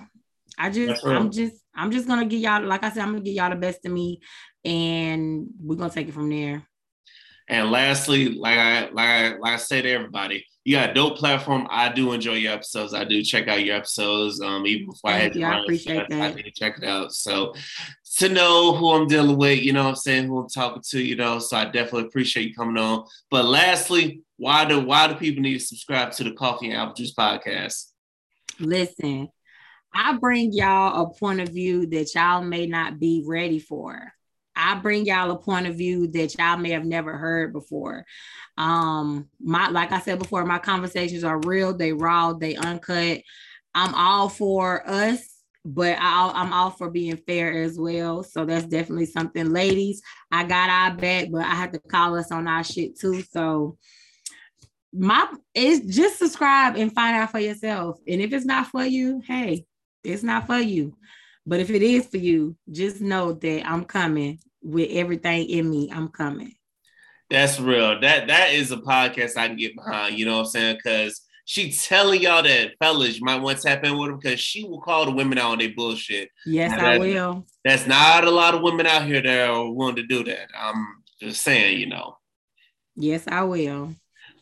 [0.58, 3.34] I just I'm just I'm just gonna get y'all, like I said, I'm gonna get
[3.34, 4.20] y'all the best of me,
[4.64, 6.66] and we're gonna take it from there.
[7.48, 11.16] And lastly, like I like I like I say to everybody, you got a dope
[11.16, 11.66] platform.
[11.68, 12.94] I do enjoy your episodes.
[12.94, 14.40] I do check out your episodes.
[14.40, 16.20] Um, even before I had you, I appreciate that.
[16.20, 17.12] I did check it out.
[17.12, 17.54] So
[18.18, 21.02] to know who I'm dealing with, you know what I'm saying, who I'm talking to,
[21.02, 21.38] you know.
[21.40, 23.04] So I definitely appreciate you coming on.
[23.30, 26.94] But lastly, why do why do people need to subscribe to the Coffee and Apple
[26.94, 27.86] Juice podcast?
[28.60, 29.28] Listen,
[29.92, 34.12] I bring y'all a point of view that y'all may not be ready for.
[34.60, 38.04] I bring y'all a point of view that y'all may have never heard before.
[38.58, 43.22] Um, my like I said before, my conversations are real, they raw, they uncut.
[43.74, 45.20] I'm all for us,
[45.64, 48.22] but I, I'm all for being fair as well.
[48.22, 50.02] So that's definitely something, ladies.
[50.30, 53.22] I got our back, but I had to call us on our shit too.
[53.22, 53.78] So
[54.92, 57.98] my is just subscribe and find out for yourself.
[58.06, 59.64] And if it's not for you, hey,
[60.04, 60.96] it's not for you.
[61.46, 65.90] But if it is for you, just know that I'm coming with everything in me.
[65.92, 66.54] I'm coming.
[67.30, 68.00] That's real.
[68.00, 70.18] That that is a podcast I can get behind.
[70.18, 70.78] You know what I'm saying?
[70.82, 74.40] Because she telling y'all that fellas you might want to tap in with her because
[74.40, 76.28] she will call the women out on their bullshit.
[76.44, 77.46] Yes, I will.
[77.64, 80.48] That's not a lot of women out here that are willing to do that.
[80.56, 82.16] I'm just saying, you know.
[82.96, 83.94] Yes, I will.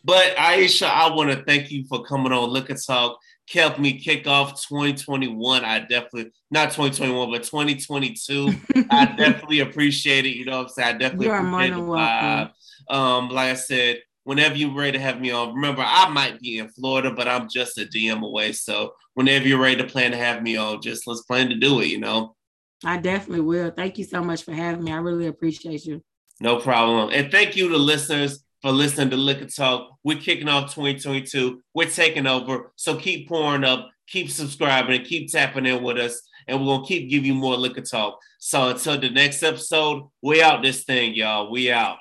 [0.03, 3.19] But Aisha, I want to thank you for coming on Liquor Talk
[3.51, 5.65] helped me kick off 2021.
[5.65, 8.53] I definitely not 2021, but 2022.
[8.91, 10.35] I definitely appreciate it.
[10.35, 10.95] You know what I'm saying?
[10.95, 12.51] I definitely You're appreciate the vibe.
[12.89, 15.55] Um, like I said, whenever you're ready to have me on.
[15.55, 18.51] Remember, I might be in Florida, but I'm just a DM away.
[18.51, 21.81] So whenever you're ready to plan to have me on, just let's plan to do
[21.81, 22.35] it, you know.
[22.85, 23.71] I definitely will.
[23.71, 24.91] Thank you so much for having me.
[24.91, 26.03] I really appreciate you.
[26.39, 27.09] No problem.
[27.11, 29.97] And thank you to listeners for listening to Liquor Talk.
[30.03, 31.61] We're kicking off 2022.
[31.73, 32.71] We're taking over.
[32.75, 36.21] So keep pouring up, keep subscribing, and keep tapping in with us.
[36.47, 38.19] And we're going to keep giving you more Liquor Talk.
[38.39, 41.51] So until the next episode, we out this thing, y'all.
[41.51, 41.99] We out.